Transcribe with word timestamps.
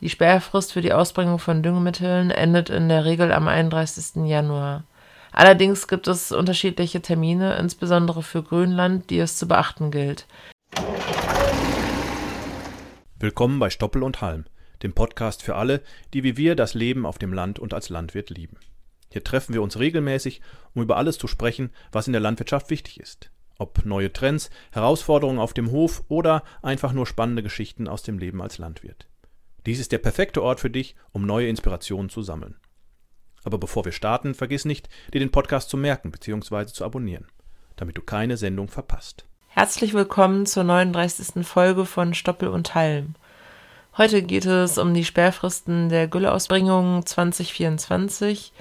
Die 0.00 0.08
Sperrfrist 0.08 0.72
für 0.72 0.80
die 0.80 0.94
Ausbringung 0.94 1.38
von 1.38 1.62
Düngemitteln 1.62 2.30
endet 2.30 2.70
in 2.70 2.88
der 2.88 3.04
Regel 3.04 3.32
am 3.32 3.48
31. 3.48 4.24
Januar. 4.24 4.84
Allerdings 5.30 5.88
gibt 5.88 6.08
es 6.08 6.32
unterschiedliche 6.32 7.02
Termine, 7.02 7.58
insbesondere 7.58 8.22
für 8.22 8.42
Grönland, 8.42 9.10
die 9.10 9.18
es 9.18 9.36
zu 9.36 9.46
beachten 9.46 9.90
gilt. 9.90 10.26
Willkommen 13.18 13.58
bei 13.58 13.68
Stoppel 13.68 14.02
und 14.02 14.22
Halm, 14.22 14.46
dem 14.82 14.94
Podcast 14.94 15.42
für 15.42 15.56
alle, 15.56 15.82
die 16.14 16.24
wie 16.24 16.38
wir 16.38 16.56
das 16.56 16.72
Leben 16.72 17.04
auf 17.04 17.18
dem 17.18 17.34
Land 17.34 17.58
und 17.58 17.74
als 17.74 17.90
Landwirt 17.90 18.30
lieben. 18.30 18.56
Hier 19.12 19.22
treffen 19.22 19.52
wir 19.52 19.60
uns 19.60 19.78
regelmäßig, 19.78 20.40
um 20.74 20.80
über 20.80 20.96
alles 20.96 21.18
zu 21.18 21.26
sprechen, 21.26 21.72
was 21.92 22.06
in 22.06 22.14
der 22.14 22.22
Landwirtschaft 22.22 22.70
wichtig 22.70 23.00
ist. 23.00 23.30
Ob 23.58 23.84
neue 23.84 24.10
Trends, 24.10 24.48
Herausforderungen 24.72 25.40
auf 25.40 25.52
dem 25.52 25.70
Hof 25.70 26.04
oder 26.08 26.42
einfach 26.62 26.94
nur 26.94 27.06
spannende 27.06 27.42
Geschichten 27.42 27.86
aus 27.86 28.02
dem 28.02 28.18
Leben 28.18 28.40
als 28.40 28.56
Landwirt. 28.56 29.09
Dies 29.66 29.78
ist 29.78 29.92
der 29.92 29.98
perfekte 29.98 30.42
Ort 30.42 30.60
für 30.60 30.70
dich, 30.70 30.96
um 31.12 31.26
neue 31.26 31.48
Inspirationen 31.48 32.08
zu 32.08 32.22
sammeln. 32.22 32.56
Aber 33.44 33.58
bevor 33.58 33.84
wir 33.84 33.92
starten, 33.92 34.34
vergiss 34.34 34.64
nicht, 34.64 34.88
dir 35.12 35.20
den 35.20 35.30
Podcast 35.30 35.70
zu 35.70 35.76
merken 35.76 36.10
bzw. 36.10 36.66
zu 36.66 36.84
abonnieren, 36.84 37.26
damit 37.76 37.96
du 37.98 38.02
keine 38.02 38.36
Sendung 38.36 38.68
verpasst. 38.68 39.26
Herzlich 39.48 39.92
willkommen 39.92 40.46
zur 40.46 40.64
39. 40.64 41.46
Folge 41.46 41.84
von 41.84 42.14
Stoppel 42.14 42.48
und 42.48 42.74
Halm. 42.74 43.14
Heute 43.98 44.22
geht 44.22 44.46
es 44.46 44.78
um 44.78 44.94
die 44.94 45.04
Sperrfristen 45.04 45.88
der 45.88 46.08
Gülleausbringung 46.08 47.04
2024 47.04 48.52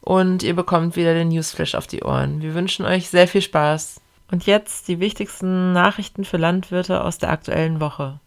und 0.00 0.42
ihr 0.42 0.56
bekommt 0.56 0.96
wieder 0.96 1.14
den 1.14 1.28
Newsflash 1.28 1.74
auf 1.74 1.86
die 1.86 2.02
Ohren. 2.02 2.42
Wir 2.42 2.54
wünschen 2.54 2.84
euch 2.86 3.08
sehr 3.08 3.28
viel 3.28 3.42
Spaß. 3.42 4.00
Und 4.30 4.46
jetzt 4.46 4.88
die 4.88 5.00
wichtigsten 5.00 5.72
Nachrichten 5.72 6.24
für 6.24 6.38
Landwirte 6.38 7.04
aus 7.04 7.18
der 7.18 7.30
aktuellen 7.30 7.78
Woche. 7.80 8.20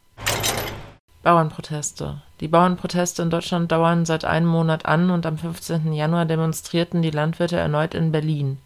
Bauernproteste. 1.27 2.21
Die 2.39 2.47
Bauernproteste 2.47 3.21
in 3.21 3.29
Deutschland 3.29 3.69
dauern 3.69 4.05
seit 4.05 4.23
einem 4.23 4.47
Monat 4.47 4.85
an 4.85 5.09
und 5.09 5.25
am 5.25 5.37
15. 5.37 5.91
Januar 5.91 6.23
demonstrierten 6.23 7.01
die 7.01 7.11
Landwirte 7.11 7.57
erneut 7.57 7.93
in 7.95 8.13
Berlin. 8.13 8.59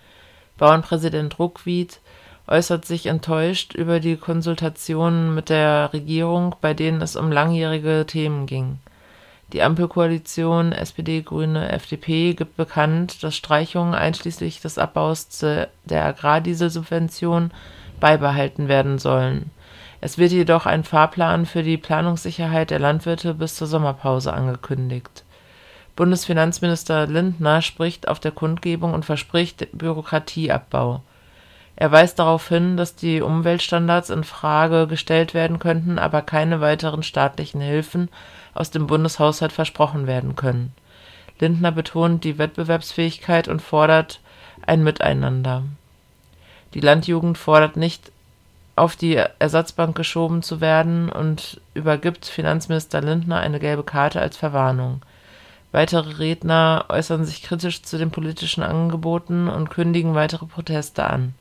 Bauernpräsident 0.59 1.39
Ruckwied 1.39 1.99
äußert 2.47 2.85
sich 2.85 3.07
enttäuscht 3.07 3.73
über 3.73 3.99
die 3.99 4.15
Konsultationen 4.15 5.33
mit 5.33 5.49
der 5.49 5.91
Regierung, 5.91 6.55
bei 6.61 6.75
denen 6.75 7.01
es 7.01 7.15
um 7.15 7.31
langjährige 7.31 8.05
Themen 8.05 8.45
ging. 8.45 8.77
Die 9.53 9.63
Ampelkoalition 9.63 10.71
SPD, 10.71 11.23
Grüne, 11.23 11.71
FDP 11.71 12.35
gibt 12.35 12.57
bekannt, 12.57 13.23
dass 13.23 13.35
Streichungen 13.35 13.95
einschließlich 13.95 14.61
des 14.61 14.77
Abbaus 14.77 15.29
der 15.39 16.05
Agrardieselsubvention 16.05 17.49
beibehalten 17.99 18.67
werden 18.67 18.99
sollen. 18.99 19.49
Es 20.03 20.17
wird 20.17 20.31
jedoch 20.31 20.65
ein 20.65 20.83
Fahrplan 20.83 21.45
für 21.45 21.61
die 21.61 21.77
Planungssicherheit 21.77 22.71
der 22.71 22.79
Landwirte 22.79 23.35
bis 23.35 23.55
zur 23.55 23.67
Sommerpause 23.67 24.33
angekündigt. 24.33 25.23
Bundesfinanzminister 25.95 27.05
Lindner 27.05 27.61
spricht 27.61 28.07
auf 28.07 28.19
der 28.19 28.31
Kundgebung 28.31 28.95
und 28.95 29.05
verspricht 29.05 29.67
Bürokratieabbau. 29.73 31.03
Er 31.75 31.91
weist 31.91 32.17
darauf 32.17 32.47
hin, 32.47 32.77
dass 32.77 32.95
die 32.95 33.21
Umweltstandards 33.21 34.09
in 34.09 34.23
Frage 34.23 34.87
gestellt 34.87 35.35
werden 35.35 35.59
könnten, 35.59 35.99
aber 35.99 36.23
keine 36.23 36.61
weiteren 36.61 37.03
staatlichen 37.03 37.61
Hilfen 37.61 38.09
aus 38.55 38.71
dem 38.71 38.87
Bundeshaushalt 38.87 39.51
versprochen 39.51 40.07
werden 40.07 40.35
können. 40.35 40.73
Lindner 41.39 41.71
betont 41.71 42.23
die 42.23 42.39
Wettbewerbsfähigkeit 42.39 43.47
und 43.47 43.61
fordert 43.61 44.19
ein 44.65 44.83
Miteinander. 44.83 45.63
Die 46.73 46.81
Landjugend 46.81 47.37
fordert 47.37 47.77
nicht 47.77 48.11
auf 48.81 48.95
die 48.95 49.13
Ersatzbank 49.37 49.95
geschoben 49.95 50.41
zu 50.41 50.59
werden 50.59 51.11
und 51.11 51.61
übergibt 51.75 52.25
Finanzminister 52.25 52.99
Lindner 52.99 53.37
eine 53.37 53.59
gelbe 53.59 53.83
Karte 53.83 54.19
als 54.19 54.37
Verwarnung. 54.37 55.03
Weitere 55.71 56.17
Redner 56.17 56.85
äußern 56.89 57.23
sich 57.23 57.43
kritisch 57.43 57.83
zu 57.83 57.99
den 57.99 58.09
politischen 58.09 58.63
Angeboten 58.63 59.49
und 59.49 59.69
kündigen 59.69 60.15
weitere 60.15 60.47
Proteste 60.47 61.05
an. 61.05 61.35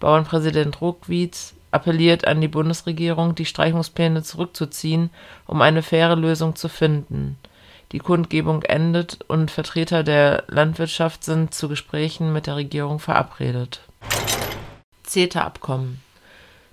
Bauernpräsident 0.00 0.80
Ruckwied 0.80 1.36
appelliert 1.70 2.26
an 2.26 2.40
die 2.40 2.48
Bundesregierung, 2.48 3.36
die 3.36 3.46
Streichungspläne 3.46 4.24
zurückzuziehen, 4.24 5.10
um 5.46 5.62
eine 5.62 5.84
faire 5.84 6.16
Lösung 6.16 6.56
zu 6.56 6.68
finden. 6.68 7.38
Die 7.92 8.00
Kundgebung 8.00 8.64
endet 8.64 9.20
und 9.28 9.52
Vertreter 9.52 10.02
der 10.02 10.42
Landwirtschaft 10.48 11.22
sind 11.22 11.54
zu 11.54 11.68
Gesprächen 11.68 12.32
mit 12.32 12.48
der 12.48 12.56
Regierung 12.56 12.98
verabredet. 12.98 13.82
CETA-Abkommen 15.04 16.00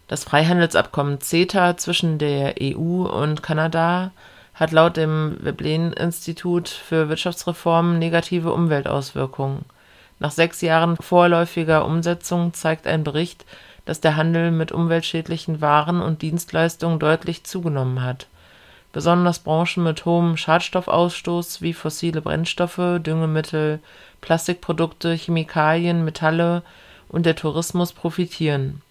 das 0.08 0.24
Freihandelsabkommen 0.24 1.20
CETA 1.20 1.76
zwischen 1.76 2.18
der 2.18 2.56
EU 2.62 3.06
und 3.06 3.44
Kanada 3.44 4.12
hat 4.54 4.72
laut 4.72 4.96
dem 4.96 5.38
Veblen-Institut 5.42 6.70
für 6.70 7.10
Wirtschaftsreform 7.10 8.00
negative 8.00 8.54
Umweltauswirkungen. 8.54 9.66
Nach 10.20 10.32
sechs 10.32 10.62
Jahren 10.62 10.96
vorläufiger 10.98 11.86
Umsetzung 11.86 12.54
zeigt 12.54 12.88
ein 12.88 13.04
Bericht, 13.04 13.46
dass 13.86 14.02
der 14.02 14.16
Handel 14.16 14.52
mit 14.52 14.72
umweltschädlichen 14.72 15.62
Waren 15.62 16.02
und 16.02 16.22
Dienstleistungen 16.22 17.00
deutlich 17.00 17.44
zugenommen 17.44 18.02
hat. 18.02 18.28
Besonders 18.94 19.40
Branchen 19.40 19.84
mit 19.84 20.06
hohem 20.06 20.38
Schadstoffausstoß 20.38 21.62
wie 21.62 21.74
fossile 21.74 22.22
Brennstoffe, 22.22 23.00
Düngemittel, 23.00 23.80
Plastikprodukte, 24.22 25.14
Chemikalien, 25.14 26.04
Metalle 26.04 26.64
und 27.10 27.26
der 27.26 27.36
Tourismus 27.36 27.94
profitieren 27.94 28.82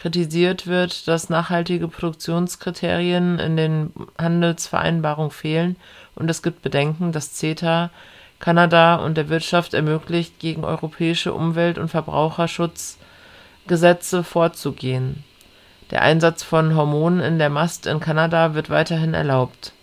Kritisiert 0.00 0.66
wird, 0.66 1.06
dass 1.08 1.28
nachhaltige 1.28 1.86
Produktionskriterien 1.86 3.38
in 3.38 3.58
den 3.58 3.92
Handelsvereinbarungen 4.18 5.30
fehlen 5.30 5.76
und 6.14 6.30
es 6.30 6.42
gibt 6.42 6.62
Bedenken, 6.62 7.12
dass 7.12 7.34
CETA 7.34 7.90
Kanada 8.38 8.94
und 8.94 9.18
der 9.18 9.28
Wirtschaft 9.28 9.74
ermöglicht, 9.74 10.38
gegen 10.38 10.64
europäische 10.64 11.34
Umwelt- 11.34 11.76
und 11.76 11.88
Verbraucherschutzgesetze 11.88 14.24
vorzugehen. 14.24 15.22
Der 15.90 16.00
Einsatz 16.00 16.42
von 16.42 16.74
Hormonen 16.74 17.20
in 17.20 17.38
der 17.38 17.50
Mast 17.50 17.86
in 17.86 18.00
Kanada 18.00 18.54
wird 18.54 18.70
weiterhin 18.70 19.12
erlaubt. 19.12 19.74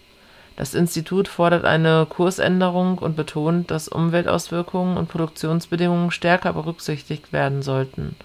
Das 0.56 0.74
Institut 0.74 1.28
fordert 1.28 1.64
eine 1.64 2.08
Kursänderung 2.10 2.98
und 2.98 3.16
betont, 3.16 3.70
dass 3.70 3.88
Umweltauswirkungen 3.88 4.98
und 4.98 5.10
Produktionsbedingungen 5.10 6.10
stärker 6.10 6.54
berücksichtigt 6.54 7.32
werden 7.32 7.62
sollten 7.62 8.16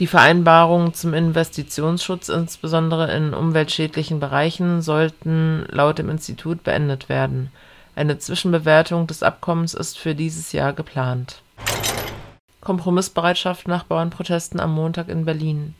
die 0.00 0.06
Vereinbarungen 0.06 0.92
zum 0.92 1.14
Investitionsschutz, 1.14 2.28
insbesondere 2.28 3.14
in 3.14 3.32
umweltschädlichen 3.32 4.18
Bereichen, 4.18 4.82
sollten 4.82 5.66
laut 5.70 5.98
dem 5.98 6.10
Institut 6.10 6.64
beendet 6.64 7.08
werden. 7.08 7.50
Eine 7.94 8.18
Zwischenbewertung 8.18 9.06
des 9.06 9.22
Abkommens 9.22 9.72
ist 9.72 9.98
für 9.98 10.14
dieses 10.14 10.52
Jahr 10.52 10.72
geplant. 10.72 11.42
Kompromissbereitschaft 12.60 13.68
nach 13.68 13.84
Bauernprotesten 13.84 14.58
am 14.58 14.74
Montag 14.74 15.08
in 15.08 15.24
Berlin. 15.24 15.74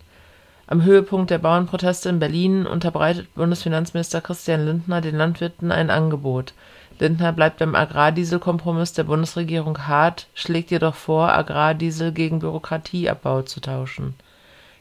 Am 0.66 0.82
Höhepunkt 0.82 1.30
der 1.30 1.38
Bauernproteste 1.38 2.08
in 2.08 2.20
Berlin 2.20 2.66
unterbreitet 2.66 3.34
Bundesfinanzminister 3.34 4.20
Christian 4.20 4.64
Lindner 4.64 5.00
den 5.00 5.16
Landwirten 5.16 5.72
ein 5.72 5.90
Angebot 5.90 6.54
Lindner 6.98 7.32
bleibt 7.32 7.58
beim 7.58 7.74
Agrardieselkompromiss 7.74 8.92
der 8.92 9.04
Bundesregierung 9.04 9.86
hart, 9.86 10.28
schlägt 10.34 10.70
jedoch 10.70 10.94
vor, 10.94 11.32
Agrardiesel 11.32 12.12
gegen 12.12 12.38
Bürokratieabbau 12.38 13.42
zu 13.42 13.60
tauschen. 13.60 14.14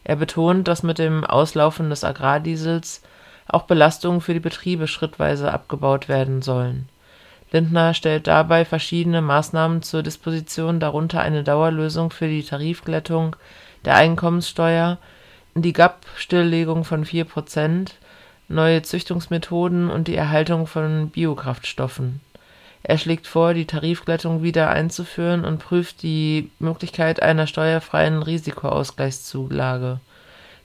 Er 0.03 0.15
betont, 0.15 0.67
dass 0.67 0.83
mit 0.83 0.99
dem 0.99 1.23
Auslaufen 1.23 1.89
des 1.89 2.03
Agrardiesels 2.03 3.01
auch 3.47 3.63
Belastungen 3.63 4.21
für 4.21 4.33
die 4.33 4.39
Betriebe 4.39 4.87
schrittweise 4.87 5.51
abgebaut 5.51 6.07
werden 6.07 6.41
sollen. 6.41 6.87
Lindner 7.51 7.93
stellt 7.93 8.27
dabei 8.27 8.65
verschiedene 8.65 9.21
Maßnahmen 9.21 9.81
zur 9.81 10.01
Disposition, 10.03 10.79
darunter 10.79 11.21
eine 11.21 11.43
Dauerlösung 11.43 12.09
für 12.09 12.27
die 12.27 12.43
Tarifglättung 12.43 13.35
der 13.85 13.95
Einkommenssteuer, 13.95 14.97
die 15.55 15.73
GAP-Stilllegung 15.73 16.83
von 16.83 17.05
4 17.05 17.25
Prozent 17.25 17.95
neue 18.53 18.81
Züchtungsmethoden 18.81 19.89
und 19.89 20.07
die 20.07 20.15
Erhaltung 20.15 20.67
von 20.67 21.09
Biokraftstoffen. 21.09 22.21
Er 22.83 22.97
schlägt 22.97 23.27
vor, 23.27 23.53
die 23.53 23.65
Tarifglättung 23.65 24.43
wieder 24.43 24.69
einzuführen 24.69 25.45
und 25.45 25.59
prüft 25.59 26.03
die 26.03 26.51
Möglichkeit 26.59 27.21
einer 27.21 27.47
steuerfreien 27.47 28.21
Risikoausgleichszulage. 28.21 29.99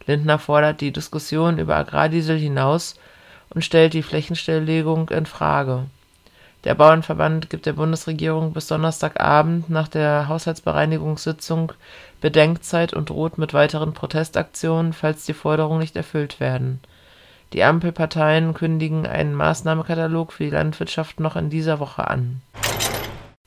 Lindner 0.07 0.39
fordert 0.39 0.81
die 0.81 0.91
Diskussion 0.91 1.59
über 1.59 1.77
Agrardiesel 1.77 2.37
hinaus 2.37 2.97
und 3.51 3.65
stellt 3.65 3.95
die 3.95 4.03
Flächenstilllegung 4.03 5.11
in 5.11 5.27
Frage. 5.27 5.85
Der 6.65 6.75
Bauernverband 6.75 7.51
gibt 7.51 7.67
der 7.67 7.75
Bundesregierung 7.75 8.53
bis 8.53 8.67
Donnerstagabend 8.67 9.71
nach 9.71 9.87
der 9.87 10.27
Haushaltsbereinigungssitzung 10.27 11.73
Bedenkzeit 12.21 12.95
und 12.95 13.11
droht 13.11 13.39
mit 13.39 13.55
weiteren 13.55 13.93
Protestaktionen, 13.93 14.93
falls 14.93 15.25
die 15.25 15.35
Forderungen 15.35 15.79
nicht 15.79 15.95
erfüllt 15.95 16.41
werden 16.41 16.81
die 17.53 17.65
Ampelparteien 17.65 18.55
kündigen 18.55 19.07
einen 19.07 19.35
Maßnahmenkatalog 19.35 20.33
für 20.33 20.45
die 20.45 20.51
Landwirtschaft 20.51 21.21
noch 21.21 21.37
in 21.37 21.51
dieser 21.51 21.81
Woche 21.81 22.09
an. 22.09 22.43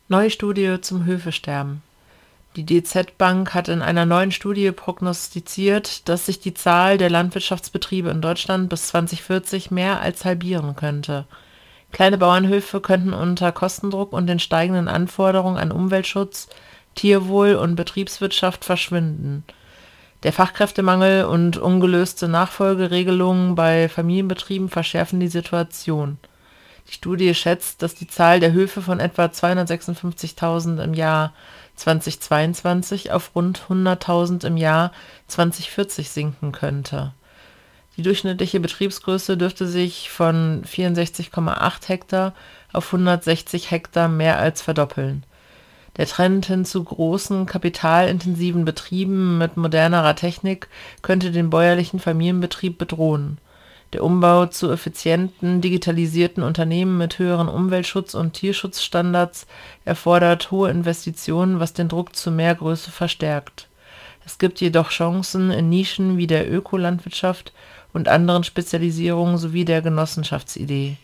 Neue 0.07 0.30
Studie 0.30 0.81
zum 0.81 1.06
Höfesterben. 1.06 1.81
Die 2.57 2.65
DZ 2.65 3.18
Bank 3.18 3.53
hat 3.53 3.69
in 3.69 3.81
einer 3.81 4.06
neuen 4.06 4.31
Studie 4.31 4.71
prognostiziert, 4.71 6.09
dass 6.09 6.25
sich 6.25 6.42
die 6.42 6.53
Zahl 6.53 6.98
der 6.98 7.09
Landwirtschaftsbetriebe 7.09 8.09
in 8.09 8.21
Deutschland 8.21 8.69
bis 8.69 8.88
2040 8.88 9.71
mehr 9.71 10.01
als 10.01 10.25
halbieren 10.25 10.75
könnte. 10.75 11.25
Kleine 11.94 12.18
Bauernhöfe 12.18 12.81
könnten 12.81 13.13
unter 13.13 13.54
Kostendruck 13.54 14.12
und 14.12 14.27
den 14.27 14.39
steigenden 14.39 14.89
Anforderungen 14.89 15.57
an 15.57 15.71
Umweltschutz, 15.71 16.50
Tierwohl 16.95 17.56
und 17.56 17.75
Betriebswirtschaft 17.75 18.65
verschwinden. 18.65 19.45
Der 20.23 20.33
Fachkräftemangel 20.33 21.25
und 21.25 21.57
ungelöste 21.57 22.27
Nachfolgeregelungen 22.27 23.56
bei 23.56 23.89
Familienbetrieben 23.89 24.69
verschärfen 24.69 25.19
die 25.19 25.27
Situation. 25.27 26.19
Die 26.88 26.94
Studie 26.94 27.33
schätzt, 27.33 27.81
dass 27.81 27.95
die 27.95 28.07
Zahl 28.07 28.39
der 28.39 28.51
Höfe 28.51 28.83
von 28.83 29.00
etwa 29.00 29.25
256.000 29.25 30.83
im 30.83 30.94
Jahr 30.94 31.33
2022 31.75 33.12
auf 33.12 33.31
rund 33.33 33.63
100.000 33.68 34.45
im 34.45 34.57
Jahr 34.57 34.91
2040 35.27 36.09
sinken 36.12 36.51
könnte. 36.51 37.13
Die 37.97 38.03
durchschnittliche 38.03 38.59
Betriebsgröße 38.59 39.38
dürfte 39.38 39.68
sich 39.68 40.12
von 40.12 40.63
64,8 40.65 41.88
Hektar 41.88 42.33
auf 42.73 42.85
160 42.94 43.71
Hektar 43.71 44.07
mehr 44.07 44.38
als 44.38 44.62
verdoppeln. 44.62 45.25
Der 45.97 46.07
Trend 46.07 46.45
hin 46.45 46.63
zu 46.63 46.83
großen, 46.83 47.45
kapitalintensiven 47.45 48.63
Betrieben 48.63 49.38
mit 49.38 49.57
modernerer 49.57 50.15
Technik 50.15 50.69
könnte 51.01 51.31
den 51.31 51.49
bäuerlichen 51.49 51.99
Familienbetrieb 51.99 52.77
bedrohen. 52.77 53.39
Der 53.93 54.05
Umbau 54.05 54.45
zu 54.45 54.71
effizienten, 54.71 55.59
digitalisierten 55.59 56.43
Unternehmen 56.43 56.97
mit 56.97 57.19
höheren 57.19 57.49
Umweltschutz 57.49 58.13
und 58.13 58.33
Tierschutzstandards 58.33 59.47
erfordert 59.83 60.49
hohe 60.49 60.69
Investitionen, 60.69 61.59
was 61.59 61.73
den 61.73 61.89
Druck 61.89 62.15
zu 62.15 62.31
mehr 62.31 62.55
Größe 62.55 62.89
verstärkt. 62.89 63.67
Es 64.25 64.37
gibt 64.37 64.61
jedoch 64.61 64.91
Chancen 64.91 65.51
in 65.51 65.69
Nischen 65.69 66.17
wie 66.17 66.27
der 66.27 66.49
Ökolandwirtschaft 66.49 67.51
und 67.91 68.07
anderen 68.07 68.45
Spezialisierungen 68.45 69.37
sowie 69.37 69.65
der 69.65 69.81
Genossenschaftsidee. 69.81 70.95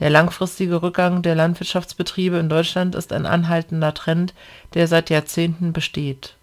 Der 0.00 0.10
langfristige 0.10 0.80
Rückgang 0.80 1.22
der 1.22 1.34
Landwirtschaftsbetriebe 1.34 2.36
in 2.36 2.48
Deutschland 2.48 2.94
ist 2.94 3.12
ein 3.12 3.26
anhaltender 3.26 3.94
Trend, 3.94 4.32
der 4.74 4.86
seit 4.86 5.10
Jahrzehnten 5.10 5.72
besteht. 5.72 6.34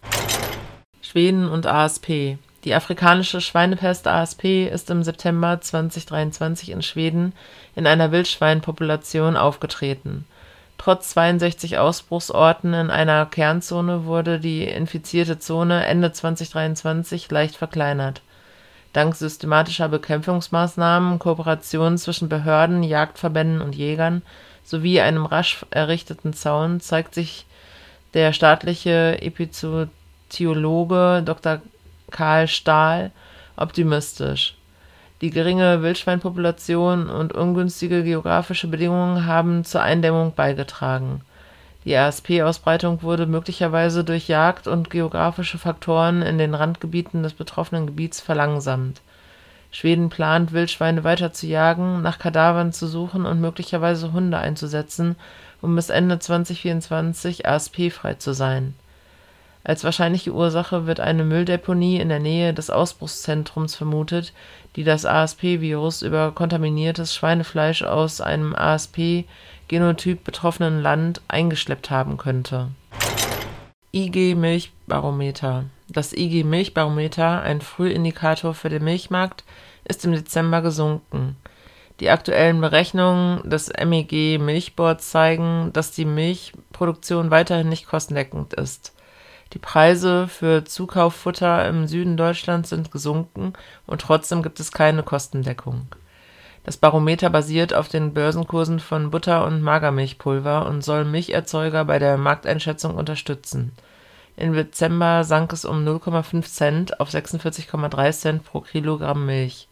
Schweden 1.02 1.48
und 1.48 1.66
ASP 1.66 2.38
Die 2.66 2.74
afrikanische 2.74 3.40
Schweinepest 3.40 4.08
ASP 4.08 4.68
ist 4.68 4.90
im 4.90 5.04
September 5.04 5.62
2023 5.62 6.72
in 6.72 6.82
Schweden 6.82 7.32
in 7.76 7.88
einer 7.88 8.12
Wildschweinpopulation 8.12 9.38
aufgetreten. 9.38 10.26
Trotz 10.78 11.12
62 11.12 11.78
Ausbruchsorten 11.78 12.74
in 12.74 12.90
einer 12.90 13.26
Kernzone 13.26 14.04
wurde 14.04 14.42
die 14.42 14.66
infizierte 14.66 15.40
Zone 15.40 15.86
Ende 15.86 16.12
2023 16.12 17.32
leicht 17.32 17.56
verkleinert 17.56 18.22
Dank 18.96 19.14
systematischer 19.14 19.90
Bekämpfungsmaßnahmen, 19.90 21.20
Kooperation 21.20 21.98
zwischen 21.98 22.30
Behörden, 22.30 22.82
Jagdverbänden 22.82 23.60
und 23.60 23.76
Jägern 23.76 24.22
sowie 24.64 25.02
einem 25.02 25.26
rasch 25.26 25.66
errichteten 25.70 26.32
Zaun 26.32 26.80
zeigt 26.80 27.14
sich 27.14 27.46
der 28.14 28.32
staatliche 28.32 29.22
Epizootiologe 29.22 31.24
Dr. 31.26 31.62
Karl 32.10 32.48
Stahl 32.48 33.12
optimistisch. 33.58 34.56
Die 35.20 35.30
geringe 35.30 35.82
Wildschweinpopulation 35.82 37.10
und 37.10 37.34
ungünstige 37.34 38.02
geografische 38.02 38.68
Bedingungen 38.68 39.26
haben 39.26 39.66
zur 39.66 39.82
Eindämmung 39.82 40.36
beigetragen 40.36 41.20
die 41.86 41.96
ASP-Ausbreitung 41.96 43.04
wurde 43.04 43.28
möglicherweise 43.28 44.04
durch 44.04 44.28
Jagd 44.28 44.68
und 44.68 44.90
geografische 44.90 45.60
Faktoren 45.60 46.24
in 46.24 46.40
den 46.40 46.56
Randgebieten 46.56 47.22
des 47.22 47.34
betroffenen 47.34 47.86
Gebiets 47.86 48.20
verlangsamt. 48.20 49.02
Schweden 49.70 50.10
plant, 50.10 50.52
Wildschweine 50.52 51.04
weiter 51.04 51.32
zu 51.32 51.48
jagen, 51.48 52.02
nach 52.02 52.18
Kadavern 52.18 52.74
zu 52.74 52.88
suchen 52.88 53.26
und 53.26 53.40
möglicherweise 53.40 54.14
Hunde 54.14 54.38
einzusetzen, 54.38 55.16
um 55.62 55.76
bis 55.76 55.90
Ende 55.90 56.18
2024 56.18 57.46
ASP-frei 57.46 58.16
zu 58.16 58.34
sein. 58.34 58.74
Als 59.66 59.84
wahrscheinliche 59.84 60.32
Ursache 60.32 60.86
wird 60.86 61.00
eine 61.00 61.24
Mülldeponie 61.24 61.98
in 61.98 62.10
der 62.10 62.20
Nähe 62.20 62.54
des 62.54 62.70
Ausbruchszentrums 62.70 63.76
vermutet, 63.76 64.32
die 64.76 64.84
das 64.84 65.06
ASP-Virus 65.06 66.04
über 66.04 66.32
kontaminiertes 66.32 67.16
Schweinefleisch 67.16 67.82
aus 67.82 68.22
einem 68.22 68.56
ASP 68.56 69.26
Genotyp 69.68 70.24
betroffenen 70.24 70.82
Land 70.82 71.22
eingeschleppt 71.28 71.90
haben 71.90 72.18
könnte. 72.18 72.70
IG-Milchbarometer 73.94 75.66
Das 75.88 76.14
IG-Milchbarometer, 76.14 77.42
ein 77.42 77.62
Frühindikator 77.62 78.54
für 78.54 78.70
den 78.70 78.84
Milchmarkt, 78.84 79.44
ist 79.86 80.06
im 80.06 80.12
Dezember 80.12 80.62
gesunken. 80.62 81.38
Die 82.00 82.10
aktuellen 82.10 82.60
Berechnungen 82.62 83.50
des 83.50 83.72
MEG 83.84 84.40
Milchboards 84.40 85.10
zeigen, 85.10 85.72
dass 85.74 85.92
die 85.92 86.06
Milchproduktion 86.06 87.32
weiterhin 87.32 87.70
nicht 87.70 87.88
kostendeckend 87.88 88.54
ist. 88.54 88.94
Die 89.54 89.60
Preise 89.60 90.28
für 90.28 90.66
Zukauffutter 90.66 91.68
im 91.68 91.88
Süden 91.88 92.18
Deutschlands 92.18 92.70
sind 92.70 92.92
gesunken 92.92 93.54
und 93.88 94.02
trotzdem 94.02 94.44
gibt 94.44 94.60
es 94.60 94.72
keine 94.72 95.04
Kostendeckung 95.04 95.88
das 96.66 96.78
Barometer 96.78 97.30
basiert 97.30 97.76
auf 97.76 97.90
den 97.90 98.16
Börsenkursen 98.16 98.80
von 98.80 99.12
Butter 99.12 99.46
und 99.46 99.62
Magermilchpulver 99.62 100.66
und 100.66 100.84
soll 100.84 101.06
Milcherzeuger 101.06 101.86
bei 101.86 102.00
der 102.00 102.18
Markteinschätzung 102.18 102.96
unterstützen. 102.96 103.72
Im 104.36 104.54
Dezember 104.54 105.24
sank 105.24 105.54
es 105.54 105.64
um 105.64 105.86
0,5 105.86 106.42
Cent 106.52 107.00
auf 107.00 107.10
46,3 107.10 108.12
Cent 108.12 108.44
pro 108.46 108.62
Kilogramm 108.62 109.28
Milch. 109.28 109.68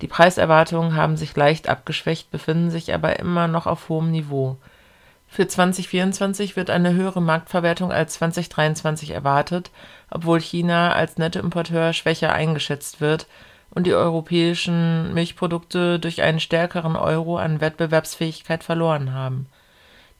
Die 0.00 0.08
Preiserwartungen 0.08 0.96
haben 0.96 1.18
sich 1.18 1.36
leicht 1.36 1.68
abgeschwächt, 1.68 2.30
befinden 2.30 2.70
sich 2.70 2.94
aber 2.94 3.18
immer 3.18 3.46
noch 3.46 3.66
auf 3.66 3.90
hohem 3.90 4.10
Niveau. 4.10 4.56
Für 5.28 5.46
2024 5.46 6.56
wird 6.56 6.70
eine 6.70 6.94
höhere 6.94 7.20
Marktverwertung 7.20 7.92
als 7.92 8.14
2023 8.14 9.10
erwartet, 9.10 9.70
obwohl 10.10 10.40
China 10.40 10.92
als 10.92 11.18
Nettoimporteur 11.18 11.92
schwächer 11.92 12.32
eingeschätzt 12.32 13.02
wird 13.02 13.26
und 13.70 13.86
die 13.86 13.94
europäischen 13.94 15.12
Milchprodukte 15.14 15.98
durch 15.98 16.22
einen 16.22 16.40
stärkeren 16.40 16.96
Euro 16.96 17.36
an 17.36 17.60
Wettbewerbsfähigkeit 17.60 18.64
verloren 18.64 19.12
haben. 19.12 19.46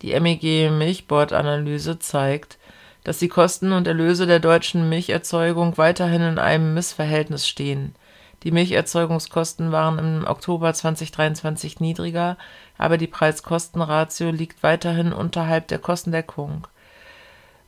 Die 0.02 0.19
MEG 0.19 0.70
Milchboard 0.70 1.32
Analyse 1.32 1.98
zeigt, 1.98 2.58
dass 3.04 3.19
die 3.19 3.28
Kosten 3.28 3.72
und 3.72 3.87
Erlöse 3.87 4.26
der 4.26 4.40
deutschen 4.40 4.88
Milcherzeugung 4.88 5.78
weiterhin 5.78 6.22
in 6.22 6.38
einem 6.38 6.75
Missverhältnis 6.75 7.46
stehen. 7.46 7.94
Die 8.43 8.50
Milcherzeugungskosten 8.50 9.72
waren 9.72 9.98
im 9.98 10.26
Oktober 10.26 10.75
2023 10.75 11.81
niedriger, 11.81 12.37
aber 12.76 12.98
die 12.98 13.06
Preis-Kosten-Ratio 13.06 14.31
liegt 14.31 14.62
weiterhin 14.62 15.12
unterhalb 15.12 15.69
der 15.69 15.79
Kostendeckung 15.79 16.67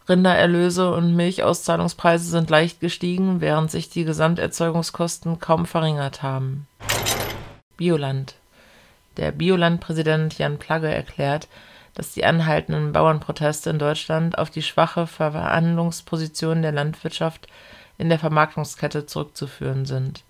Rindererlöse 0.08 0.90
und 0.90 1.14
Milchauszahlungspreise 1.14 2.30
sind 2.30 2.48
leicht 2.48 2.80
gestiegen, 2.80 3.42
während 3.42 3.70
sich 3.70 3.90
die 3.90 4.04
Gesamterzeugungskosten 4.04 5.38
kaum 5.38 5.66
verringert 5.66 6.22
haben. 6.22 6.66
Bioland 7.76 8.34
Der 9.18 9.32
Bioland-Präsident 9.32 10.38
Jan 10.38 10.56
Plagge 10.56 10.88
erklärt, 10.88 11.46
dass 11.92 12.12
die 12.12 12.24
anhaltenden 12.24 12.92
Bauernproteste 12.92 13.68
in 13.68 13.78
Deutschland 13.78 14.38
auf 14.38 14.48
die 14.48 14.62
schwache 14.62 15.06
Verhandlungsposition 15.06 16.62
der 16.62 16.72
Landwirtschaft 16.72 17.46
in 17.98 18.08
der 18.08 18.18
Vermarktungskette 18.18 19.04
zurückzuführen 19.04 19.84
sind. 19.84 20.22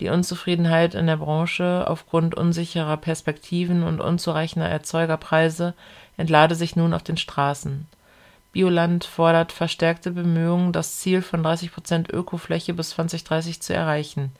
Die 0.00 0.10
Unzufriedenheit 0.10 0.94
in 0.94 1.06
der 1.06 1.16
Branche 1.16 1.86
aufgrund 1.88 2.34
unsicherer 2.34 2.98
Perspektiven 2.98 3.82
und 3.82 4.02
unzureichender 4.02 4.68
Erzeugerpreise 4.68 5.72
entlade 6.18 6.54
sich 6.54 6.76
nun 6.76 6.92
auf 6.92 7.02
den 7.02 7.16
Straßen 7.16 7.86
Bioland 8.56 9.04
fordert 9.04 9.52
verstärkte 9.52 10.12
Bemühungen, 10.12 10.72
das 10.72 10.96
Ziel 10.96 11.20
von 11.20 11.42
30 11.42 11.74
Prozent 11.74 12.10
Ökofläche 12.10 12.72
bis 12.72 12.88
2030 12.90 13.60
zu 13.60 13.74
erreichen. 13.74 14.32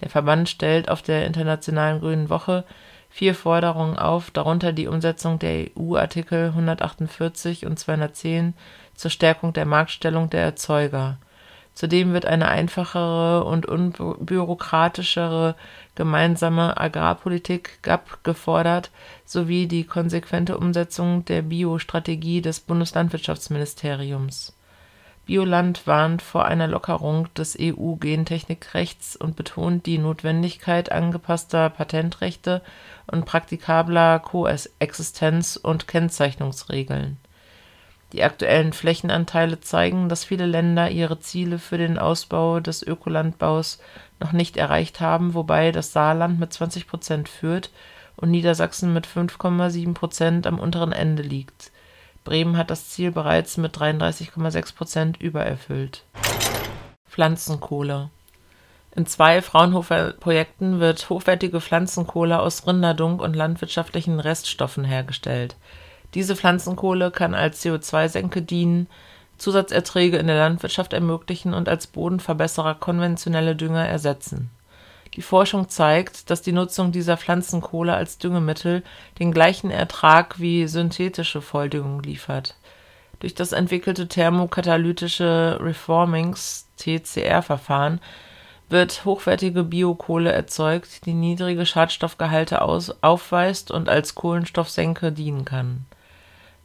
Der 0.00 0.10
Verband 0.10 0.48
stellt 0.48 0.88
auf 0.88 1.02
der 1.02 1.24
Internationalen 1.24 2.00
Grünen 2.00 2.30
Woche 2.30 2.64
vier 3.10 3.32
Forderungen 3.32 3.96
auf, 3.96 4.32
darunter 4.32 4.72
die 4.72 4.88
Umsetzung 4.88 5.38
der 5.38 5.68
EU-Artikel 5.76 6.46
148 6.46 7.64
und 7.64 7.78
210 7.78 8.54
zur 8.96 9.12
Stärkung 9.12 9.52
der 9.52 9.66
Marktstellung 9.66 10.28
der 10.30 10.40
Erzeuger 10.40 11.18
Zudem 11.80 12.12
wird 12.12 12.26
eine 12.26 12.48
einfachere 12.48 13.44
und 13.44 13.64
unbürokratischere 13.64 15.54
gemeinsame 15.94 16.76
Agrarpolitik 16.76 17.78
(GAP) 17.80 18.22
gefordert 18.22 18.90
sowie 19.24 19.66
die 19.66 19.84
konsequente 19.84 20.58
Umsetzung 20.58 21.24
der 21.24 21.40
Bio-Strategie 21.40 22.42
des 22.42 22.60
Bundeslandwirtschaftsministeriums. 22.60 24.54
Bioland 25.24 25.86
warnt 25.86 26.20
vor 26.20 26.44
einer 26.44 26.66
Lockerung 26.66 27.32
des 27.32 27.56
EU-Gentechnikrechts 27.58 29.16
und 29.16 29.36
betont 29.36 29.86
die 29.86 29.96
Notwendigkeit 29.96 30.92
angepasster 30.92 31.70
Patentrechte 31.70 32.60
und 33.10 33.24
praktikabler 33.24 34.18
Koexistenz 34.18 35.56
und 35.56 35.88
Kennzeichnungsregeln 35.88 37.16
die 38.12 38.22
aktuellen 38.22 38.72
Flächenanteile 38.72 39.60
zeigen, 39.60 40.08
dass 40.08 40.24
viele 40.24 40.46
Länder 40.46 40.90
ihre 40.90 41.20
Ziele 41.20 41.58
für 41.58 41.78
den 41.78 41.98
Ausbau 41.98 42.60
des 42.60 42.82
Ökolandbaus 42.82 43.80
noch 44.18 44.32
nicht 44.32 44.56
erreicht 44.56 45.00
haben, 45.00 45.34
wobei 45.34 45.72
das 45.72 45.92
Saarland 45.92 46.38
mit 46.38 46.52
20 46.52 46.86
Prozent 46.86 47.28
führt 47.28 47.70
und 48.16 48.30
Niedersachsen 48.30 48.92
mit 48.92 49.06
5,7 49.06 49.94
Prozent 49.94 50.46
am 50.46 50.58
unteren 50.58 50.92
Ende 50.92 51.22
liegt. 51.22 51.70
Bremen 52.24 52.56
hat 52.56 52.70
das 52.70 52.90
Ziel 52.90 53.12
bereits 53.12 53.56
mit 53.56 53.76
33,6 53.76 54.74
Prozent 54.74 55.20
übererfüllt. 55.20 56.04
Pflanzenkohle 57.08 58.10
in 58.96 59.06
zwei 59.06 59.40
Fraunhofer-Projekten 59.40 60.80
wird 60.80 61.08
hochwertige 61.10 61.60
Pflanzenkohle 61.60 62.40
aus 62.40 62.66
Rinderdung 62.66 63.20
und 63.20 63.36
landwirtschaftlichen 63.36 64.18
Reststoffen 64.18 64.84
hergestellt. 64.84 65.56
Diese 66.14 66.36
Pflanzenkohle 66.36 67.10
kann 67.10 67.34
als 67.34 67.64
CO2-Senke 67.64 68.42
dienen, 68.42 68.88
Zusatzerträge 69.38 70.18
in 70.18 70.26
der 70.26 70.36
Landwirtschaft 70.36 70.92
ermöglichen 70.92 71.54
und 71.54 71.68
als 71.68 71.86
Bodenverbesserer 71.86 72.74
konventionelle 72.74 73.56
Dünger 73.56 73.86
ersetzen. 73.86 74.50
Die 75.14 75.22
Forschung 75.22 75.68
zeigt, 75.68 76.30
dass 76.30 76.42
die 76.42 76.52
Nutzung 76.52 76.92
dieser 76.92 77.16
Pflanzenkohle 77.16 77.94
als 77.94 78.18
Düngemittel 78.18 78.82
den 79.18 79.32
gleichen 79.32 79.70
Ertrag 79.70 80.38
wie 80.38 80.66
synthetische 80.66 81.42
Volldüngung 81.42 82.02
liefert. 82.02 82.54
Durch 83.18 83.34
das 83.34 83.52
entwickelte 83.52 84.08
thermokatalytische 84.08 85.58
Reformings 85.60 86.68
(TCR-Verfahren) 86.76 88.00
wird 88.68 89.04
hochwertige 89.04 89.64
Biokohle 89.64 90.32
erzeugt, 90.32 91.04
die 91.06 91.12
niedrige 91.12 91.66
Schadstoffgehalte 91.66 92.62
aufweist 92.62 93.70
und 93.70 93.88
als 93.88 94.14
Kohlenstoffsenke 94.14 95.12
dienen 95.12 95.44
kann. 95.44 95.86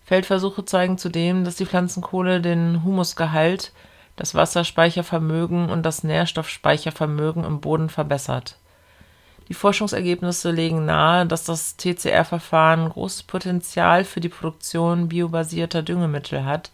Feldversuche 0.06 0.64
zeigen 0.66 1.00
zudem, 1.00 1.44
dass 1.44 1.56
die 1.56 1.66
Pflanzenkohle 1.66 2.40
den 2.40 2.84
Humusgehalt, 2.84 3.74
das 4.16 4.36
Wasserspeichervermögen 4.36 5.70
und 5.70 5.84
das 5.84 6.04
Nährstoffspeichervermögen 6.04 7.44
im 7.44 7.60
Boden 7.60 7.90
verbessert. 7.90 8.58
Die 9.50 9.54
Forschungsergebnisse 9.54 10.52
legen 10.52 10.86
nahe, 10.86 11.26
dass 11.26 11.44
das 11.44 11.76
TCR-Verfahren 11.78 12.90
großes 12.90 13.24
Potenzial 13.24 14.04
für 14.04 14.20
die 14.20 14.30
Produktion 14.30 15.10
biobasierter 15.10 15.82
Düngemittel 15.82 16.46
hat, 16.46 16.72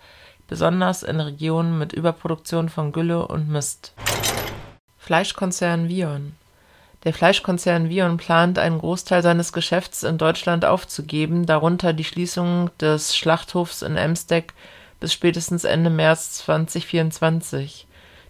besonders 0.48 1.02
in 1.02 1.20
Regionen 1.20 1.78
mit 1.78 1.94
Überproduktion 1.94 2.70
von 2.70 2.92
Gülle 2.92 3.26
und 3.26 3.50
Mist 3.50 3.94
Fleischkonzern 4.98 5.90
Vion 5.90 6.36
Der 7.04 7.14
Fleischkonzern 7.14 7.90
Vion 7.90 8.18
plant, 8.18 8.60
einen 8.60 8.78
Großteil 8.78 9.24
seines 9.24 9.54
Geschäfts 9.54 10.04
in 10.04 10.20
Deutschland 10.20 10.66
aufzugeben, 10.66 11.48
darunter 11.48 11.94
die 11.94 12.04
Schließung 12.04 12.70
des 12.80 13.16
Schlachthofs 13.16 13.82
in 13.82 13.98
Emsdeck 13.98 14.54
bis 15.00 15.12
spätestens 15.12 15.64
Ende 15.64 15.90
März 15.90 16.34
2024. 16.34 17.88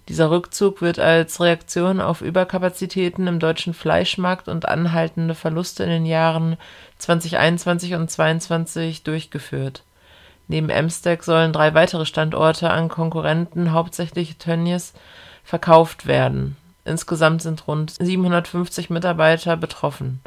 Dieser 0.07 0.31
Rückzug 0.31 0.81
wird 0.81 0.99
als 0.99 1.41
Reaktion 1.41 1.99
auf 1.99 2.21
Überkapazitäten 2.21 3.27
im 3.27 3.39
deutschen 3.39 3.73
Fleischmarkt 3.73 4.47
und 4.47 4.65
anhaltende 4.65 5.35
Verluste 5.35 5.83
in 5.83 5.89
den 5.89 6.05
Jahren 6.05 6.55
2021 6.97 7.93
und 7.95 8.09
2022 8.09 9.03
durchgeführt. 9.03 9.83
Neben 10.47 10.69
Emsdeck 10.69 11.23
sollen 11.23 11.51
drei 11.51 11.73
weitere 11.73 12.05
Standorte 12.05 12.69
an 12.69 12.87
Konkurrenten, 12.87 13.73
hauptsächlich 13.73 14.37
Tönnies, 14.37 14.93
verkauft 15.43 16.07
werden 16.07 16.55
Insgesamt 16.83 17.41
sind 17.41 17.67
rund 17.67 17.91
750 17.99 18.89
Mitarbeiter 18.89 19.55
betroffen. 19.57 20.21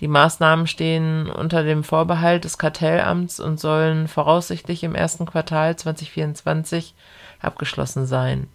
Die 0.00 0.08
Maßnahmen 0.08 0.66
stehen 0.66 1.28
unter 1.28 1.62
dem 1.62 1.84
Vorbehalt 1.84 2.44
des 2.44 2.56
Kartellamts 2.56 3.38
und 3.38 3.60
sollen 3.60 4.08
voraussichtlich 4.08 4.82
im 4.82 4.94
ersten 4.94 5.26
Quartal 5.26 5.76
2024 5.76 6.94
abgeschlossen 7.40 8.06
sein. 8.06 8.48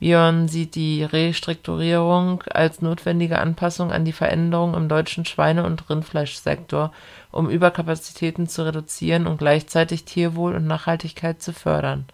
Vion 0.00 0.48
sieht 0.48 0.74
die 0.74 1.04
Restrukturierung 1.04 2.42
als 2.50 2.82
notwendige 2.82 3.38
Anpassung 3.38 3.92
an 3.92 4.04
die 4.04 4.12
Veränderungen 4.12 4.74
im 4.74 4.88
deutschen 4.88 5.24
Schweine 5.24 5.64
und 5.64 5.88
Rindfleischsektor, 5.88 6.92
um 7.30 7.48
Überkapazitäten 7.48 8.46
zu 8.46 8.66
reduzieren 8.66 9.26
und 9.26 9.38
gleichzeitig 9.38 10.04
Tierwohl 10.04 10.54
und 10.56 10.66
Nachhaltigkeit 10.66 11.40
zu 11.40 11.54
fördern. 11.54 12.04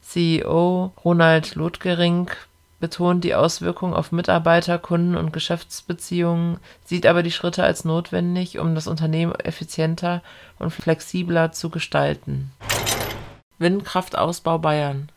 CEO 0.00 0.92
Ronald 1.04 1.54
Lothgering 1.54 2.28
betont 2.82 3.22
die 3.22 3.36
Auswirkungen 3.36 3.94
auf 3.94 4.10
Mitarbeiter, 4.10 4.76
Kunden 4.76 5.16
und 5.16 5.32
Geschäftsbeziehungen, 5.32 6.58
sieht 6.84 7.06
aber 7.06 7.22
die 7.22 7.30
Schritte 7.30 7.62
als 7.62 7.84
notwendig, 7.84 8.58
um 8.58 8.74
das 8.74 8.88
Unternehmen 8.88 9.36
effizienter 9.36 10.20
und 10.58 10.72
flexibler 10.72 11.52
zu 11.52 11.70
gestalten. 11.70 12.50
Windkraftausbau 13.58 14.58
Bayern 14.58 15.10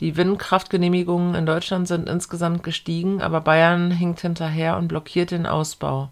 Die 0.00 0.18
Windkraftgenehmigungen 0.18 1.34
in 1.34 1.46
Deutschland 1.46 1.88
sind 1.88 2.10
insgesamt 2.10 2.62
gestiegen, 2.62 3.22
aber 3.22 3.40
Bayern 3.40 3.90
hinkt 3.90 4.20
hinterher 4.20 4.76
und 4.76 4.88
blockiert 4.88 5.30
den 5.30 5.46
Ausbau. 5.46 6.10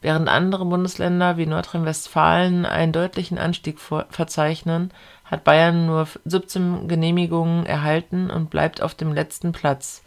Während 0.00 0.28
andere 0.28 0.64
Bundesländer 0.64 1.38
wie 1.38 1.46
Nordrhein-Westfalen 1.46 2.66
einen 2.66 2.92
deutlichen 2.92 3.36
Anstieg 3.36 3.80
verzeichnen, 3.80 4.92
hat 5.24 5.42
Bayern 5.42 5.86
nur 5.86 6.06
17 6.24 6.86
Genehmigungen 6.86 7.66
erhalten 7.66 8.30
und 8.30 8.48
bleibt 8.48 8.80
auf 8.80 8.94
dem 8.94 9.12
letzten 9.12 9.50
Platz 9.50 10.04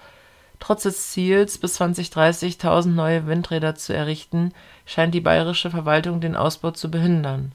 Trotz 0.64 0.84
des 0.84 1.12
Ziels, 1.12 1.58
bis 1.58 1.74
2030 1.74 2.54
1000 2.54 2.96
neue 2.96 3.28
Windräder 3.28 3.76
zu 3.76 3.94
errichten, 3.94 4.54
scheint 4.86 5.14
die 5.14 5.20
bayerische 5.20 5.70
Verwaltung 5.70 6.22
den 6.22 6.38
Ausbau 6.38 6.72
zu 6.72 6.90
behindern. 6.90 7.52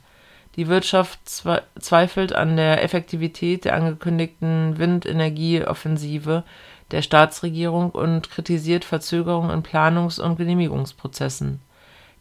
Die 0.56 0.68
Wirtschaft 0.68 1.20
zweifelt 1.26 2.34
an 2.34 2.58
der 2.58 2.84
Effektivität 2.84 3.64
der 3.64 3.76
angekündigten 3.76 4.76
Windenergieoffensive 4.76 6.44
der 6.90 7.00
Staatsregierung 7.00 7.92
und 7.92 8.28
kritisiert 8.28 8.84
Verzögerungen 8.84 9.52
in 9.52 9.62
Planungs 9.62 10.18
und 10.18 10.36
Genehmigungsprozessen. 10.36 11.62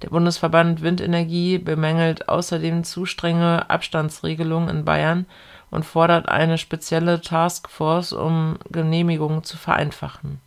Der 0.04 0.10
Bundesverband 0.10 0.84
Windenergie 0.84 1.58
bemängelt 1.58 2.30
außerdem 2.30 2.86
zu 2.86 3.06
strenge 3.06 3.70
Abstandsregelungen 3.70 4.70
in 4.70 4.86
Bayern 4.86 5.26
und 5.70 5.86
fordert 5.86 6.30
eine 6.30 6.58
spezielle 6.58 7.22
Taskforce, 7.22 8.14
um 8.14 8.58
Genehmigungen 8.70 9.44
zu 9.44 9.58
vereinfachen 9.58 10.42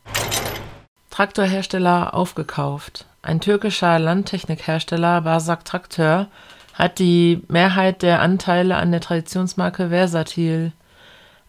Traktorhersteller 1.11 2.15
aufgekauft. 2.15 3.05
Ein 3.21 3.41
türkischer 3.41 3.99
Landtechnikhersteller 3.99 5.21
Basak 5.21 5.65
Traktör 5.67 6.29
hat 6.73 6.99
die 6.99 7.43
Mehrheit 7.49 8.01
der 8.01 8.23
Anteile 8.23 8.77
an 8.77 8.91
der 8.91 9.03
Traditionsmarke 9.03 9.91
Versatil, 9.91 10.73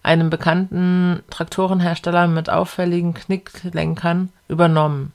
einem 0.03 0.29
bekannten 0.29 1.23
Traktorenhersteller 1.29 2.27
mit 2.27 2.49
auffälligen 2.49 3.13
Knicklenkern, 3.13 4.33
übernommen. 4.49 5.13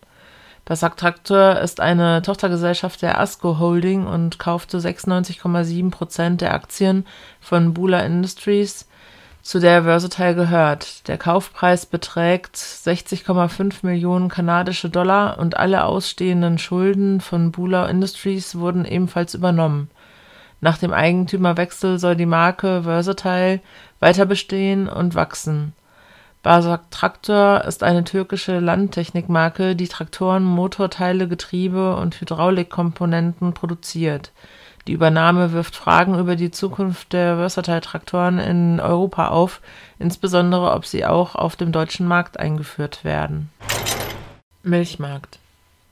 Basak 0.69 0.97
Traktor 0.97 1.61
ist 1.61 1.79
eine 1.79 2.23
Tochtergesellschaft 2.23 3.01
der 3.01 3.21
Asco 3.21 3.61
Holding 3.61 4.05
und 4.05 4.41
kaufte 4.41 4.79
96,7 4.79 5.93
Prozent 5.93 6.41
der 6.41 6.55
Aktien 6.55 7.07
von 7.41 7.73
Bula 7.73 8.01
Industries 8.01 8.89
zu 9.43 9.61
der 9.61 9.85
Versatile 9.85 10.35
gehört. 10.35 11.07
Der 11.07 11.19
Kaufpreis 11.19 11.87
beträgt 11.87 12.57
60,5 12.57 13.87
Millionen 13.87 14.29
kanadische 14.29 14.91
Dollar 14.91 15.39
und 15.39 15.57
alle 15.57 15.85
ausstehenden 15.85 16.59
Schulden 16.59 17.21
von 17.21 17.53
Bula 17.53 17.87
Industries 17.87 18.59
wurden 18.59 18.85
ebenfalls 18.85 19.35
übernommen. 19.35 19.89
Nach 20.61 20.79
dem 20.79 20.93
Eigentümerwechsel 20.93 22.01
soll 22.01 22.17
die 22.17 22.27
Marke 22.27 22.83
Versatile 22.83 23.61
weiter 24.01 24.27
bestehen 24.27 24.89
und 24.89 25.15
wachsen. 25.15 25.75
Basak 26.47 26.93
Traktor 26.93 27.65
ist 27.65 27.83
eine 27.83 28.05
türkische 28.05 28.61
Landtechnikmarke, 28.61 29.75
die 29.75 29.89
Traktoren, 29.89 30.45
Motorteile, 30.45 31.27
Getriebe 31.27 31.97
und 31.97 32.21
Hydraulikkomponenten 32.21 33.53
produziert 33.53 34.31
die 34.87 34.93
Übernahme 34.93 35.53
wirft 35.53 35.75
Fragen 35.75 36.17
über 36.17 36.37
die 36.37 36.53
Zukunft 36.53 37.13
der 37.13 37.37
Versatile-Traktoren 37.37 38.39
in 38.39 38.79
Europa 38.79 39.29
auf, 39.29 39.61
insbesondere 39.99 40.73
ob 40.73 40.87
sie 40.87 41.05
auch 41.05 41.35
auf 41.35 41.57
dem 41.57 41.73
deutschen 41.73 42.07
Markt 42.07 42.39
eingeführt 42.39 43.03
werden. 43.03 43.51
Milchmarkt 44.63 45.41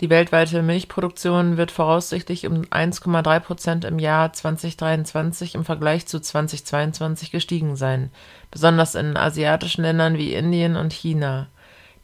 Die 0.00 0.10
weltweite 0.10 0.62
Milchproduktion 0.62 1.56
wird 1.56 1.70
voraussichtlich 1.70 2.46
um 2.46 2.62
1,3 2.62 3.40
Prozent 3.40 3.84
im 3.84 3.98
Jahr 3.98 4.32
2023 4.32 5.54
im 5.54 5.64
Vergleich 5.64 6.06
zu 6.06 6.20
2022 6.20 7.30
gestiegen 7.30 7.76
sein, 7.76 8.10
besonders 8.50 8.96
in 8.96 9.16
asiatischen 9.16 9.82
Ländern 9.82 10.18
wie 10.18 10.34
Indien 10.34 10.76
und 10.76 10.92
China. 10.92 11.46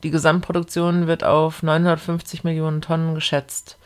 Die 0.02 0.10
Gesamtproduktion 0.10 1.08
wird 1.08 1.24
auf 1.24 1.62
950 1.62 2.44
Millionen 2.44 2.80
Tonnen 2.80 3.14
geschätzt 3.14 3.76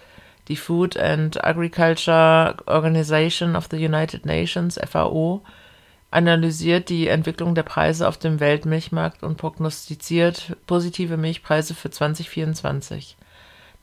die 0.48 0.56
Food 0.56 0.96
and 0.96 1.42
Agriculture 1.42 2.56
Organization 2.66 3.56
of 3.56 3.68
the 3.70 3.82
United 3.82 4.26
Nations 4.26 4.78
(FAO) 4.78 5.42
analysiert 6.10 6.90
die 6.90 7.08
Entwicklung 7.08 7.54
der 7.54 7.62
Preise 7.64 8.06
auf 8.06 8.18
dem 8.18 8.40
Weltmilchmarkt 8.40 9.22
und 9.22 9.36
prognostiziert 9.36 10.56
positive 10.66 11.16
Milchpreise 11.16 11.74
für 11.74 11.90
2024. 11.90 13.16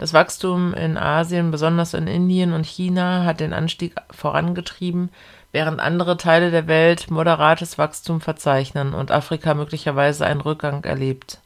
Das 0.02 0.16
Wachstum 0.16 0.74
in 0.74 0.98
Asien, 0.98 1.52
besonders 1.52 1.94
in 1.94 2.08
Indien 2.08 2.54
und 2.54 2.66
China, 2.66 3.24
hat 3.24 3.40
den 3.40 3.54
Anstieg 3.54 3.94
vorangetrieben, 4.10 5.12
während 5.52 5.80
andere 5.80 6.18
Teile 6.18 6.50
der 6.50 6.66
Welt 6.66 7.12
moderates 7.12 7.78
Wachstum 7.78 8.20
verzeichnen 8.20 8.96
und 8.96 9.12
Afrika 9.12 9.54
möglicherweise 9.54 10.26
einen 10.26 10.42
Rückgang 10.42 10.84
erlebt 10.86 11.40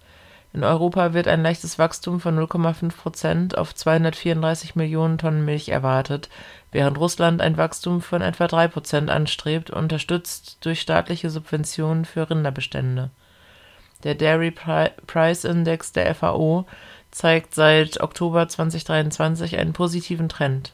In 0.54 0.64
Europa 0.64 1.14
wird 1.14 1.28
ein 1.28 1.44
leichtes 1.44 1.78
Wachstum 1.80 2.22
von 2.22 2.40
0,5 2.40 2.96
Prozent 2.96 3.58
auf 3.58 3.76
234 3.76 4.78
Millionen 4.78 5.18
Tonnen 5.18 5.44
Milch 5.44 5.68
erwartet, 5.68 6.30
während 6.72 6.98
Russland 6.98 7.42
ein 7.42 7.58
Wachstum 7.58 8.00
von 8.00 8.22
etwa 8.22 8.48
3 8.48 8.70
Prozent 8.70 9.10
anstrebt, 9.10 9.70
unterstützt 9.70 10.60
durch 10.62 10.80
staatliche 10.80 11.30
Subventionen 11.30 12.06
für 12.06 12.30
Rinderbestände. 12.30 13.10
Der 14.06 14.16
Dairy 14.16 14.52
Price 14.52 15.44
Index 15.44 15.92
der 15.92 16.14
FAO 16.16 16.66
zeigt 17.12 17.56
seit 17.56 18.02
Oktober 18.02 18.48
2023 18.48 19.58
einen 19.58 19.74
positiven 19.74 20.30
Trend. 20.30 20.74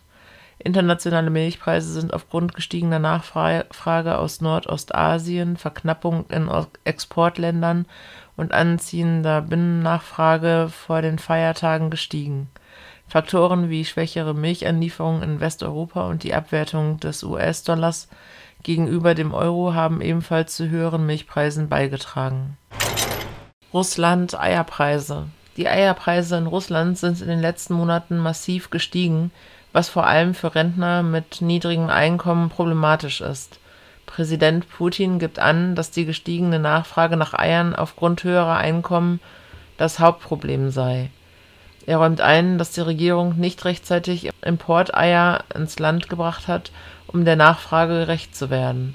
Internationale 0.63 1.29
Milchpreise 1.29 1.91
sind 1.91 2.13
aufgrund 2.13 2.53
gestiegener 2.53 2.99
Nachfrage 2.99 4.17
aus 4.17 4.41
Nordostasien, 4.41 5.57
Verknappung 5.57 6.25
in 6.29 6.49
Exportländern 6.83 7.87
und 8.37 8.53
anziehender 8.53 9.41
Binnennachfrage 9.41 10.69
vor 10.69 11.01
den 11.01 11.17
Feiertagen 11.17 11.89
gestiegen. 11.89 12.47
Faktoren 13.07 13.69
wie 13.69 13.83
schwächere 13.85 14.33
Milchanlieferungen 14.33 15.23
in 15.23 15.39
Westeuropa 15.39 16.07
und 16.07 16.23
die 16.23 16.33
Abwertung 16.33 16.99
des 16.99 17.23
US-Dollars 17.23 18.07
gegenüber 18.63 19.15
dem 19.15 19.33
Euro 19.33 19.73
haben 19.73 19.99
ebenfalls 20.01 20.55
zu 20.55 20.69
höheren 20.69 21.05
Milchpreisen 21.05 21.67
beigetragen. 21.67 22.57
Russland 23.73 24.39
Eierpreise 24.39 25.27
Die 25.57 25.67
Eierpreise 25.67 26.37
in 26.37 26.47
Russland 26.47 26.97
sind 26.97 27.21
in 27.21 27.27
den 27.27 27.41
letzten 27.41 27.73
Monaten 27.73 28.17
massiv 28.17 28.69
gestiegen, 28.69 29.31
was 29.73 29.89
vor 29.89 30.07
allem 30.07 30.33
für 30.33 30.55
Rentner 30.55 31.03
mit 31.03 31.41
niedrigem 31.41 31.89
Einkommen 31.89 32.49
problematisch 32.49 33.21
ist. 33.21 33.59
Präsident 34.05 34.69
Putin 34.69 35.19
gibt 35.19 35.39
an, 35.39 35.75
dass 35.75 35.91
die 35.91 36.05
gestiegene 36.05 36.59
Nachfrage 36.59 37.17
nach 37.17 37.33
Eiern 37.33 37.75
aufgrund 37.75 38.23
höherer 38.23 38.57
Einkommen 38.57 39.19
das 39.77 39.99
Hauptproblem 39.99 40.69
sei. 40.69 41.09
Er 41.85 41.97
räumt 41.97 42.21
ein, 42.21 42.57
dass 42.57 42.71
die 42.71 42.81
Regierung 42.81 43.37
nicht 43.37 43.65
rechtzeitig 43.65 44.29
Importeier 44.41 45.43
ins 45.55 45.79
Land 45.79 46.09
gebracht 46.09 46.47
hat, 46.47 46.71
um 47.07 47.25
der 47.25 47.35
Nachfrage 47.35 47.93
gerecht 47.93 48.35
zu 48.35 48.49
werden. 48.49 48.93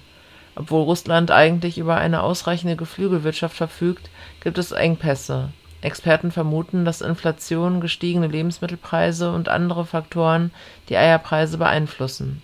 Obwohl 0.54 0.84
Russland 0.84 1.30
eigentlich 1.30 1.78
über 1.78 1.96
eine 1.96 2.22
ausreichende 2.22 2.76
Geflügelwirtschaft 2.76 3.56
verfügt, 3.56 4.08
gibt 4.40 4.56
es 4.58 4.72
Engpässe. 4.72 5.50
Experten 5.80 6.30
vermuten, 6.30 6.84
dass 6.84 7.00
Inflation, 7.00 7.80
gestiegene 7.80 8.26
Lebensmittelpreise 8.26 9.32
und 9.32 9.48
andere 9.48 9.84
Faktoren 9.84 10.50
die 10.88 10.96
Eierpreise 10.96 11.58
beeinflussen. 11.58 12.42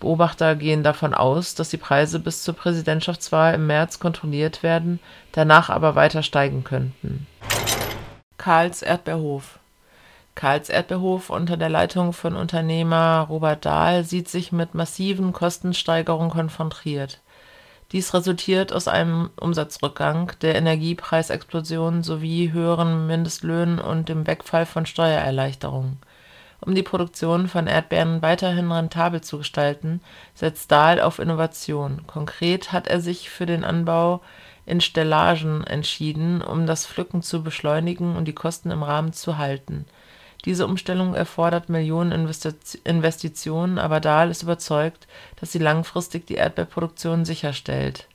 Beobachter 0.00 0.54
gehen 0.54 0.82
davon 0.82 1.12
aus, 1.12 1.54
dass 1.54 1.70
die 1.70 1.76
Preise 1.76 2.20
bis 2.20 2.42
zur 2.42 2.54
Präsidentschaftswahl 2.54 3.54
im 3.54 3.66
März 3.66 3.98
kontrolliert 3.98 4.62
werden, 4.62 5.00
danach 5.32 5.70
aber 5.70 5.96
weiter 5.96 6.22
steigen 6.22 6.62
könnten. 6.62 7.26
Karls 8.36 8.82
Erdbeerhof 8.82 9.58
Karls 10.36 10.68
Erdbeerhof 10.68 11.30
unter 11.30 11.56
der 11.56 11.68
Leitung 11.68 12.12
von 12.12 12.36
Unternehmer 12.36 13.26
Robert 13.28 13.64
Dahl 13.64 14.04
sieht 14.04 14.28
sich 14.28 14.52
mit 14.52 14.74
massiven 14.74 15.32
Kostensteigerungen 15.32 16.30
konfrontiert 16.30 17.20
dies 17.92 18.12
resultiert 18.12 18.72
aus 18.72 18.86
einem 18.86 19.30
Umsatzrückgang, 19.40 20.32
der 20.42 20.56
Energiepreisexplosion 20.56 22.02
sowie 22.02 22.52
höheren 22.52 23.06
Mindestlöhnen 23.06 23.78
und 23.78 24.10
dem 24.10 24.26
Wegfall 24.26 24.66
von 24.66 24.84
Steuererleichterungen. 24.84 25.98
Um 26.60 26.74
die 26.74 26.82
Produktion 26.82 27.48
von 27.48 27.66
Erdbeeren 27.66 28.20
weiterhin 28.20 28.70
rentabel 28.70 29.22
zu 29.22 29.38
gestalten, 29.38 30.00
setzt 30.34 30.70
Dahl 30.70 31.00
auf 31.00 31.18
Innovation. 31.18 32.02
Konkret 32.06 32.72
hat 32.72 32.88
er 32.88 33.00
sich 33.00 33.30
für 33.30 33.46
den 33.46 33.64
Anbau 33.64 34.20
in 34.66 34.80
Stellagen 34.82 35.64
entschieden, 35.64 36.42
um 36.42 36.66
das 36.66 36.86
Pflücken 36.86 37.22
zu 37.22 37.42
beschleunigen 37.42 38.16
und 38.16 38.26
die 38.26 38.34
Kosten 38.34 38.70
im 38.70 38.82
Rahmen 38.82 39.14
zu 39.14 39.38
halten 39.38 39.86
diese 40.44 40.66
Umstellung 40.66 41.14
erfordert 41.14 41.68
Millionen 41.68 42.12
Investitionen, 42.84 43.78
aber 43.78 44.00
Dahl 44.00 44.30
ist 44.30 44.42
überzeugt, 44.42 45.08
dass 45.40 45.52
sie 45.52 45.58
langfristig 45.58 46.26
die 46.26 46.36
Erdbeerproduktion 46.36 47.24
sicherstellt. 47.24 48.06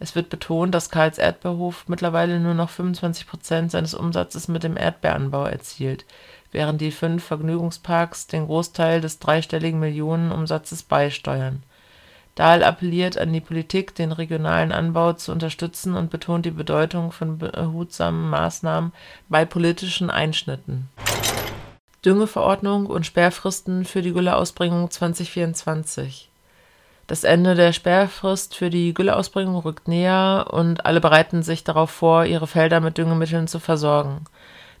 Es 0.00 0.16
wird 0.16 0.28
betont, 0.28 0.74
dass 0.74 0.90
Karls 0.90 1.18
Erdbeerhof 1.18 1.84
mittlerweile 1.86 2.40
nur 2.40 2.54
noch 2.54 2.70
25 2.70 3.28
Prozent 3.28 3.70
seines 3.70 3.94
Umsatzes 3.94 4.48
mit 4.48 4.64
dem 4.64 4.76
Erdbeeranbau 4.76 5.44
erzielt, 5.44 6.04
während 6.50 6.80
die 6.80 6.90
fünf 6.90 7.24
Vergnügungsparks 7.24 8.26
den 8.26 8.46
Großteil 8.46 9.00
des 9.00 9.20
dreistelligen 9.20 9.78
Millionenumsatzes 9.78 10.82
beisteuern. 10.82 11.62
Dahl 12.34 12.64
appelliert 12.64 13.16
an 13.16 13.32
die 13.32 13.40
Politik, 13.40 13.94
den 13.94 14.10
regionalen 14.10 14.72
Anbau 14.72 15.12
zu 15.12 15.30
unterstützen 15.30 15.94
und 15.94 16.10
betont 16.10 16.44
die 16.44 16.50
Bedeutung 16.50 17.12
von 17.12 17.38
behutsamen 17.38 18.28
Maßnahmen 18.28 18.92
bei 19.28 19.44
politischen 19.44 20.10
Einschnitten 20.10 20.88
Düngeverordnung 22.04 22.86
und 22.86 23.06
Sperrfristen 23.06 23.86
für 23.86 24.02
die 24.02 24.12
Gülleausbringung 24.12 24.90
2024. 24.90 26.28
Das 27.06 27.24
Ende 27.24 27.54
der 27.54 27.72
Sperrfrist 27.72 28.54
für 28.54 28.68
die 28.68 28.92
Gülleausbringung 28.92 29.56
rückt 29.56 29.88
näher 29.88 30.48
und 30.50 30.84
alle 30.84 31.00
bereiten 31.00 31.42
sich 31.42 31.64
darauf 31.64 31.90
vor, 31.90 32.26
ihre 32.26 32.46
Felder 32.46 32.80
mit 32.80 32.98
Düngemitteln 32.98 33.48
zu 33.48 33.58
versorgen. 33.58 34.24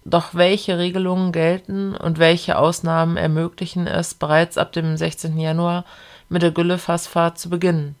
Doch 0.04 0.34
welche 0.34 0.76
Regelungen 0.76 1.32
gelten 1.32 1.96
und 1.96 2.18
welche 2.18 2.58
Ausnahmen 2.58 3.16
ermöglichen 3.16 3.86
es, 3.86 4.12
bereits 4.12 4.58
ab 4.58 4.72
dem 4.72 4.98
16. 4.98 5.38
Januar 5.38 5.86
mit 6.28 6.42
der 6.42 6.50
Güllefassfahrt 6.50 7.38
zu 7.38 7.48
beginnen? 7.48 7.96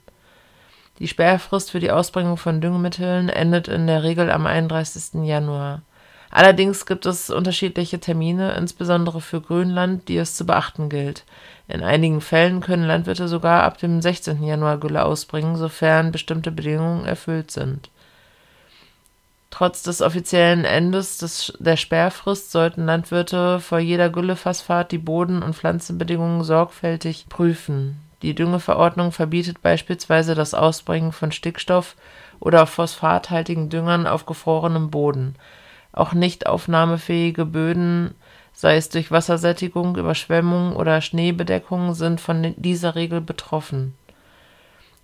Die 0.98 1.08
Sperrfrist 1.08 1.70
für 1.70 1.80
die 1.80 1.90
Ausbringung 1.90 2.36
von 2.36 2.60
Düngemitteln 2.60 3.30
endet 3.30 3.68
in 3.68 3.86
der 3.86 4.02
Regel 4.02 4.30
am 4.30 4.46
31. 4.46 5.24
Januar. 5.24 5.80
Allerdings 6.34 6.84
gibt 6.84 7.06
es 7.06 7.30
unterschiedliche 7.30 8.00
Termine, 8.00 8.54
insbesondere 8.54 9.20
für 9.20 9.40
Grönland, 9.40 10.08
die 10.08 10.16
es 10.16 10.34
zu 10.34 10.44
beachten 10.44 10.88
gilt. 10.88 11.22
In 11.68 11.80
einigen 11.80 12.20
Fällen 12.20 12.60
können 12.60 12.88
Landwirte 12.88 13.28
sogar 13.28 13.62
ab 13.62 13.78
dem 13.78 14.02
16. 14.02 14.42
Januar 14.42 14.78
Gülle 14.78 15.04
ausbringen, 15.04 15.54
sofern 15.54 16.10
bestimmte 16.10 16.50
Bedingungen 16.50 17.06
erfüllt 17.06 17.52
sind. 17.52 17.88
Trotz 19.50 19.84
des 19.84 20.02
offiziellen 20.02 20.64
Endes 20.64 21.18
des, 21.18 21.52
der 21.60 21.76
Sperrfrist 21.76 22.50
sollten 22.50 22.84
Landwirte 22.84 23.60
vor 23.60 23.78
jeder 23.78 24.10
Güllefassfahrt 24.10 24.90
die 24.90 24.98
Boden- 24.98 25.44
und 25.44 25.54
Pflanzenbedingungen 25.54 26.42
sorgfältig 26.42 27.26
prüfen. 27.28 28.00
Die 28.22 28.34
Düngeverordnung 28.34 29.12
verbietet 29.12 29.62
beispielsweise 29.62 30.34
das 30.34 30.52
Ausbringen 30.52 31.12
von 31.12 31.30
Stickstoff 31.30 31.94
oder 32.40 32.66
phosphathaltigen 32.66 33.68
Düngern 33.68 34.08
auf 34.08 34.26
gefrorenem 34.26 34.90
Boden. 34.90 35.36
Auch 35.94 36.12
nicht 36.12 36.46
aufnahmefähige 36.48 37.46
Böden, 37.46 38.16
sei 38.52 38.76
es 38.76 38.88
durch 38.88 39.12
Wassersättigung, 39.12 39.96
Überschwemmung 39.96 40.74
oder 40.74 41.00
Schneebedeckung, 41.00 41.94
sind 41.94 42.20
von 42.20 42.52
dieser 42.56 42.96
Regel 42.96 43.20
betroffen. 43.20 43.94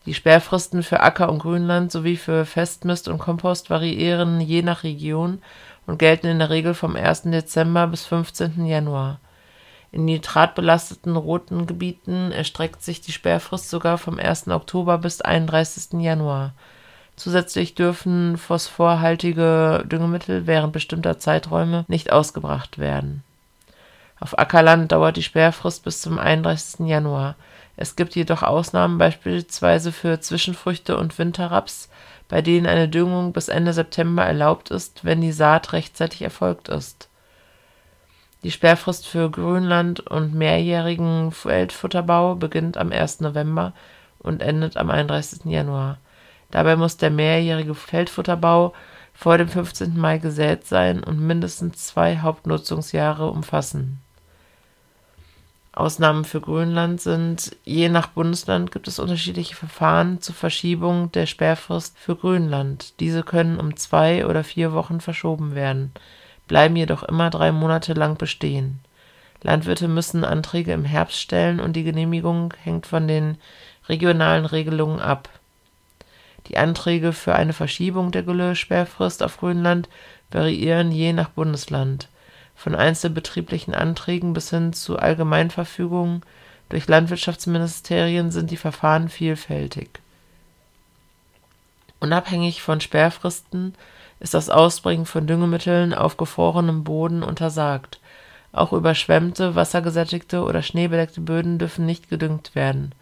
Die 0.04 0.14
Sperrfristen 0.14 0.82
für 0.82 0.98
Acker 0.98 1.30
und 1.30 1.38
Grünland 1.38 1.92
sowie 1.92 2.16
für 2.16 2.44
Festmist 2.44 3.06
und 3.06 3.18
Kompost 3.18 3.70
variieren 3.70 4.40
je 4.40 4.62
nach 4.62 4.82
Region 4.82 5.40
und 5.86 5.98
gelten 5.98 6.26
in 6.26 6.40
der 6.40 6.50
Regel 6.50 6.74
vom 6.74 6.96
1. 6.96 7.22
Dezember 7.24 7.86
bis 7.86 8.06
15. 8.06 8.66
Januar. 8.66 9.20
In 9.92 10.06
nitratbelasteten 10.06 11.14
roten 11.14 11.66
Gebieten 11.66 12.32
erstreckt 12.32 12.82
sich 12.82 13.00
die 13.00 13.12
Sperrfrist 13.12 13.70
sogar 13.70 13.96
vom 13.96 14.18
1. 14.18 14.48
Oktober 14.48 14.98
bis 14.98 15.20
31. 15.20 16.00
Januar 16.00 16.54
Zusätzlich 17.20 17.74
dürfen 17.74 18.38
phosphorhaltige 18.38 19.84
Düngemittel 19.86 20.46
während 20.46 20.72
bestimmter 20.72 21.18
Zeiträume 21.18 21.84
nicht 21.86 22.10
ausgebracht 22.10 22.78
werden. 22.78 23.22
Auf 24.18 24.38
Ackerland 24.38 24.90
dauert 24.90 25.18
die 25.18 25.22
Sperrfrist 25.22 25.84
bis 25.84 26.00
zum 26.00 26.18
31. 26.18 26.86
Januar. 26.86 27.36
Es 27.76 27.94
gibt 27.94 28.16
jedoch 28.16 28.42
Ausnahmen, 28.42 28.96
beispielsweise 28.96 29.92
für 29.92 30.20
Zwischenfrüchte 30.20 30.96
und 30.96 31.18
Winterraps, 31.18 31.90
bei 32.30 32.40
denen 32.40 32.66
eine 32.66 32.88
Düngung 32.88 33.34
bis 33.34 33.48
Ende 33.48 33.74
September 33.74 34.24
erlaubt 34.24 34.70
ist, 34.70 35.04
wenn 35.04 35.20
die 35.20 35.32
Saat 35.32 35.74
rechtzeitig 35.74 36.22
erfolgt 36.22 36.70
ist. 36.70 37.10
Die 38.44 38.50
Sperrfrist 38.50 39.06
für 39.06 39.30
Grünland 39.30 40.00
und 40.00 40.34
mehrjährigen 40.34 41.32
Feldfutterbau 41.32 42.36
beginnt 42.36 42.78
am 42.78 42.90
1. 42.90 43.20
November 43.20 43.74
und 44.20 44.40
endet 44.40 44.78
am 44.78 44.88
31. 44.88 45.44
Januar 45.44 45.98
Dabei 46.50 46.76
muss 46.76 46.96
der 46.96 47.10
mehrjährige 47.10 47.74
Feldfutterbau 47.74 48.74
vor 49.14 49.38
dem 49.38 49.48
15. 49.48 49.98
Mai 49.98 50.18
gesät 50.18 50.66
sein 50.66 51.04
und 51.04 51.20
mindestens 51.20 51.86
zwei 51.86 52.18
Hauptnutzungsjahre 52.18 53.30
umfassen. 53.30 54.00
Ausnahmen 55.72 56.24
für 56.24 56.40
Grönland 56.40 57.00
sind, 57.00 57.56
je 57.64 57.88
nach 57.88 58.08
Bundesland 58.08 58.72
gibt 58.72 58.88
es 58.88 58.98
unterschiedliche 58.98 59.54
Verfahren 59.54 60.20
zur 60.20 60.34
Verschiebung 60.34 61.12
der 61.12 61.26
Sperrfrist 61.26 61.96
für 61.96 62.16
Grönland. 62.16 62.98
Diese 62.98 63.22
können 63.22 63.60
um 63.60 63.76
zwei 63.76 64.26
oder 64.26 64.42
vier 64.42 64.72
Wochen 64.72 65.00
verschoben 65.00 65.54
werden, 65.54 65.92
bleiben 66.48 66.74
jedoch 66.74 67.04
immer 67.04 67.30
drei 67.30 67.52
Monate 67.52 67.94
lang 67.94 68.18
bestehen. 68.18 68.80
Landwirte 69.42 69.86
müssen 69.86 70.24
Anträge 70.24 70.72
im 70.72 70.84
Herbst 70.84 71.20
stellen 71.20 71.60
und 71.60 71.74
die 71.74 71.84
Genehmigung 71.84 72.52
hängt 72.62 72.86
von 72.86 73.06
den 73.06 73.38
regionalen 73.88 74.46
Regelungen 74.46 75.00
ab 75.00 75.28
Die 76.50 76.58
Anträge 76.58 77.12
für 77.12 77.36
eine 77.36 77.52
Verschiebung 77.52 78.10
der 78.10 78.24
Gülle-Sperrfrist 78.24 79.22
auf 79.22 79.38
Grönland 79.38 79.88
variieren 80.32 80.90
je 80.90 81.12
nach 81.12 81.28
Bundesland, 81.28 82.08
von 82.56 82.74
einzelbetrieblichen 82.74 83.72
Anträgen 83.72 84.32
bis 84.32 84.50
hin 84.50 84.72
zu 84.72 84.98
Allgemeinverfügungen 84.98 86.22
durch 86.68 86.88
Landwirtschaftsministerien 86.88 88.32
sind 88.32 88.50
die 88.50 88.56
Verfahren 88.56 89.08
vielfältig. 89.08 90.00
Unabhängig 92.00 92.62
von 92.62 92.80
Sperrfristen 92.80 93.76
ist 94.18 94.34
das 94.34 94.50
Ausbringen 94.50 95.06
von 95.06 95.28
Düngemitteln 95.28 95.94
auf 95.94 96.16
gefrorenem 96.16 96.82
Boden 96.82 97.22
untersagt, 97.22 98.00
auch 98.52 98.72
überschwemmte, 98.72 99.54
wassergesättigte 99.54 100.42
oder 100.42 100.62
schneebedeckte 100.62 101.20
Böden 101.20 101.60
dürfen 101.60 101.86
nicht 101.86 102.10
gedüngt 102.10 102.56
werden. 102.56 102.92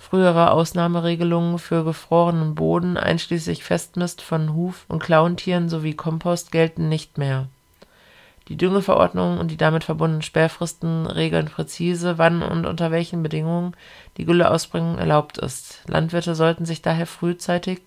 Frühere 0.00 0.50
Ausnahmeregelungen 0.52 1.58
für 1.58 1.84
gefrorenen 1.84 2.54
Boden 2.54 2.96
einschließlich 2.96 3.62
Festmist 3.62 4.22
von 4.22 4.54
Huf 4.54 4.86
und 4.88 5.02
Klauentieren 5.02 5.68
sowie 5.68 5.92
Kompost 5.92 6.50
gelten 6.50 6.88
nicht 6.88 7.18
mehr. 7.18 7.48
Die 8.48 8.56
Düngeverordnung 8.56 9.38
und 9.38 9.50
die 9.50 9.58
damit 9.58 9.84
verbundenen 9.84 10.22
Sperrfristen 10.22 11.06
regeln 11.06 11.46
präzise, 11.46 12.16
wann 12.16 12.42
und 12.42 12.64
unter 12.64 12.90
welchen 12.90 13.22
Bedingungen 13.22 13.76
die 14.16 14.24
Gülleausbringung 14.24 14.96
erlaubt 14.96 15.36
ist. 15.36 15.84
Landwirte 15.86 16.34
sollten 16.34 16.64
sich 16.64 16.80
daher 16.80 17.06
frühzeitig 17.06 17.82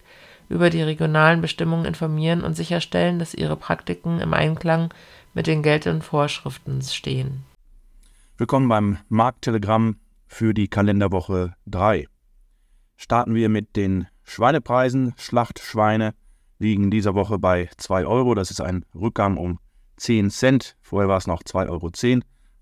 über 0.49 0.69
die 0.69 0.83
regionalen 0.83 1.41
Bestimmungen 1.41 1.85
informieren 1.85 2.43
und 2.43 2.55
sicherstellen, 2.55 3.17
dass 3.17 3.33
ihre 3.33 3.57
Praktiken 3.57 4.19
im 4.19 4.35
Einklang 4.35 4.93
mit 5.33 5.47
den 5.47 5.63
geltenden 5.63 6.03
Vorschriften 6.03 6.79
stehen. 6.83 7.43
Willkommen 8.37 8.69
beim 8.69 8.97
Markttelegramm 9.09 9.97
für 10.33 10.53
die 10.53 10.67
Kalenderwoche 10.67 11.55
3. 11.67 12.07
Starten 12.97 13.35
wir 13.35 13.49
mit 13.49 13.75
den 13.75 14.07
Schweinepreisen. 14.23 15.13
Schlachtschweine 15.17 16.13
liegen 16.59 16.89
dieser 16.91 17.13
Woche 17.13 17.37
bei 17.39 17.69
2 17.77 18.05
Euro. 18.05 18.33
Das 18.33 18.51
ist 18.51 18.61
ein 18.61 18.85
Rückgang 18.95 19.37
um 19.37 19.59
10 19.97 20.31
Cent. 20.31 20.75
Vorher 20.81 21.07
war 21.07 21.17
es 21.17 21.27
noch 21.27 21.43
2,10 21.43 21.69
Euro. 21.69 21.91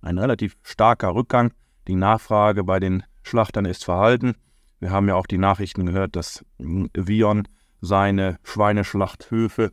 Ein 0.01 0.17
relativ 0.17 0.57
starker 0.63 1.15
Rückgang. 1.15 1.53
Die 1.87 1.95
Nachfrage 1.95 2.63
bei 2.63 2.79
den 2.79 3.03
Schlachtern 3.23 3.65
ist 3.65 3.85
verhalten. 3.85 4.35
Wir 4.79 4.91
haben 4.91 5.07
ja 5.07 5.15
auch 5.15 5.27
die 5.27 5.37
Nachrichten 5.37 5.85
gehört, 5.85 6.15
dass 6.15 6.43
Vion 6.57 7.47
seine 7.79 8.37
Schweineschlachthöfe 8.43 9.71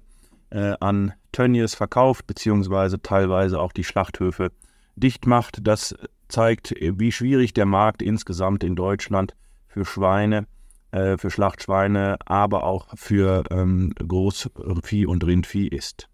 äh, 0.51 0.75
an 0.81 1.15
Tönnies 1.33 1.75
verkauft, 1.75 2.27
beziehungsweise 2.27 3.01
teilweise 3.03 3.61
auch 3.61 3.73
die 3.73 3.85
Schlachthöfe 3.85 4.53
dicht 4.97 5.27
macht. 5.27 5.67
Das 5.67 5.95
zeigt, 6.29 6.75
wie 6.79 7.13
schwierig 7.13 7.55
der 7.55 7.67
Markt 7.67 8.03
insgesamt 8.03 8.65
in 8.65 8.77
Deutschland 8.77 9.35
für 9.67 9.85
Schweine, 9.85 10.47
äh, 10.91 11.17
für 11.19 11.31
Schlachtschweine, 11.31 12.19
aber 12.25 12.65
auch 12.65 12.89
für 12.97 13.45
ähm, 13.51 13.93
Großvieh 13.97 15.07
und 15.07 15.25
Rindvieh 15.25 15.69
ist. 15.69 16.09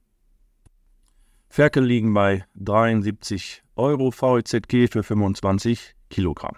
Ferkel 1.49 1.85
liegen 1.85 2.13
bei 2.15 2.45
73 2.57 3.63
Euro 3.77 4.11
VEZG 4.11 4.89
für 4.91 5.03
25 5.03 5.95
Kilogramm. 6.11 6.57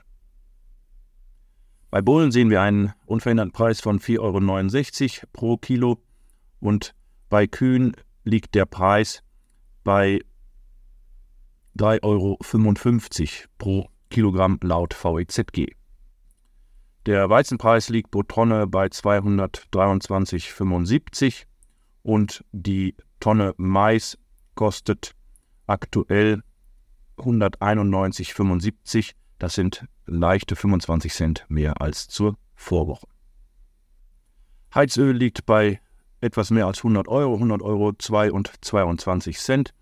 Bei 1.90 2.02
Bullen 2.02 2.32
sehen 2.32 2.50
wir 2.50 2.62
einen 2.62 2.92
unveränderten 3.04 3.52
Preis 3.52 3.80
von 3.80 4.00
4,69 4.00 5.18
Euro 5.20 5.28
pro 5.32 5.56
Kilo 5.56 5.98
und 6.60 6.94
bei 7.28 7.46
Kühen 7.46 7.96
liegt 8.24 8.54
der 8.54 8.66
Preis 8.66 9.22
bei 9.84 10.20
3,55 11.76 12.02
Euro 12.02 12.38
pro 13.58 13.88
Kilogramm 14.10 14.58
laut 14.62 14.94
VEZG. 14.94 15.74
Der 17.06 17.30
Weizenpreis 17.30 17.88
liegt 17.88 18.10
pro 18.10 18.24
Tonne 18.24 18.66
bei 18.66 18.86
223,75 18.86 21.44
und 22.02 22.44
die 22.52 22.94
Tonne 23.20 23.54
Mais 23.56 24.18
kostet 24.54 25.12
aktuell 25.66 26.42
191,75. 27.18 29.12
Das 29.38 29.54
sind 29.54 29.86
leichte 30.06 30.56
25 30.56 31.12
Cent 31.12 31.44
mehr 31.48 31.78
als 31.80 32.08
zur 32.08 32.36
Vorwoche. 32.54 33.06
Heizöl 34.74 35.14
liegt 35.14 35.46
bei 35.46 35.80
etwas 36.20 36.50
mehr 36.50 36.66
als 36.66 36.78
100 36.78 37.06
Euro, 37.08 37.34
100 37.34 37.62
Euro 37.62 37.92
2 37.92 38.32
und 38.32 38.52
22 38.64 39.38
Cent. 39.38 39.74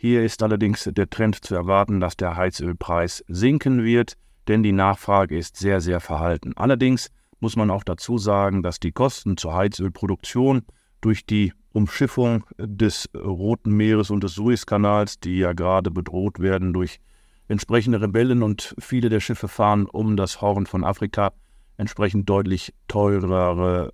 Hier 0.00 0.22
ist 0.24 0.44
allerdings 0.44 0.88
der 0.92 1.10
Trend 1.10 1.44
zu 1.44 1.56
erwarten, 1.56 1.98
dass 1.98 2.16
der 2.16 2.36
Heizölpreis 2.36 3.24
sinken 3.26 3.82
wird, 3.82 4.14
denn 4.46 4.62
die 4.62 4.70
Nachfrage 4.70 5.36
ist 5.36 5.56
sehr, 5.56 5.80
sehr 5.80 5.98
verhalten. 5.98 6.52
Allerdings 6.54 7.10
muss 7.40 7.56
man 7.56 7.68
auch 7.72 7.82
dazu 7.82 8.16
sagen, 8.16 8.62
dass 8.62 8.78
die 8.78 8.92
Kosten 8.92 9.36
zur 9.36 9.54
Heizölproduktion 9.54 10.62
durch 11.00 11.26
die 11.26 11.52
Umschiffung 11.72 12.44
des 12.58 13.10
Roten 13.12 13.72
Meeres 13.72 14.10
und 14.10 14.22
des 14.22 14.34
Suezkanals, 14.34 15.18
die 15.18 15.38
ja 15.38 15.52
gerade 15.52 15.90
bedroht 15.90 16.38
werden 16.38 16.72
durch 16.72 17.00
entsprechende 17.48 18.00
Rebellen 18.00 18.44
und 18.44 18.76
viele 18.78 19.08
der 19.08 19.20
Schiffe 19.20 19.48
fahren 19.48 19.86
um 19.86 20.16
das 20.16 20.40
Horn 20.40 20.66
von 20.66 20.84
Afrika, 20.84 21.32
entsprechend 21.76 22.28
deutlich 22.28 22.72
teurere 22.86 23.92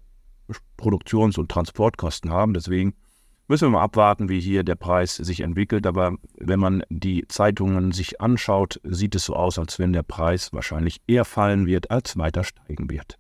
Produktions- 0.77 1.39
und 1.39 1.51
Transportkosten 1.51 2.31
haben. 2.31 2.53
Deswegen 2.53 2.93
müssen 3.49 3.67
wir 3.67 3.71
mal 3.71 3.83
abwarten, 3.83 4.29
wie 4.29 4.41
hier 4.41 4.65
der 4.65 4.75
Preis 4.75 5.17
sich 5.17 5.41
entwickelt. 5.41 5.87
Aber 5.87 6.17
wenn 6.39 6.61
man 6.61 6.83
die 6.89 7.27
Zeitungen 7.29 7.93
sich 7.93 8.21
anschaut, 8.21 8.81
sieht 8.85 9.15
es 9.15 9.27
so 9.27 9.35
aus, 9.35 9.59
als 9.59 9.79
wenn 9.79 9.93
der 9.93 10.03
Preis 10.03 10.53
wahrscheinlich 10.53 11.01
eher 11.07 11.25
fallen 11.25 11.67
wird, 11.67 11.91
als 11.91 12.17
weiter 12.17 12.45
steigen 12.45 12.91
wird. 12.91 13.19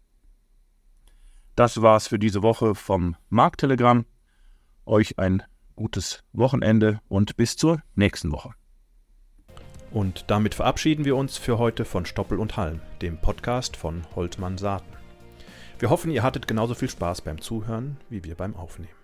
Das 1.57 1.83
war's 1.83 2.09
für 2.09 2.19
diese 2.19 2.43
Woche 2.43 2.75
vom 2.75 3.17
Markttelegramm. 3.29 4.07
Euch 4.87 5.19
ein 5.19 5.43
gutes 5.77 6.23
Wochenende 6.33 7.01
und 7.09 7.37
bis 7.37 7.57
zur 7.57 7.81
nächsten 7.95 8.33
Woche. 8.33 8.51
Und 9.91 10.25
damit 10.27 10.57
verabschieden 10.57 11.05
wir 11.05 11.15
uns 11.15 11.37
für 11.37 11.59
heute 11.59 11.85
von 11.85 12.05
Stoppel 12.05 12.41
und 12.41 12.57
Halm, 12.57 12.81
dem 13.01 13.17
Podcast 13.19 13.77
von 13.77 14.03
Holtmann 14.17 14.59
Saaten. 14.59 14.93
Wir 15.79 15.91
hoffen, 15.91 16.11
ihr 16.11 16.25
hattet 16.25 16.49
genauso 16.49 16.75
viel 16.75 16.89
Spaß 16.89 17.21
beim 17.23 17.41
Zuhören 17.41 17.99
wie 18.11 18.25
wir 18.25 18.35
beim 18.35 18.57
Aufnehmen. 18.57 19.04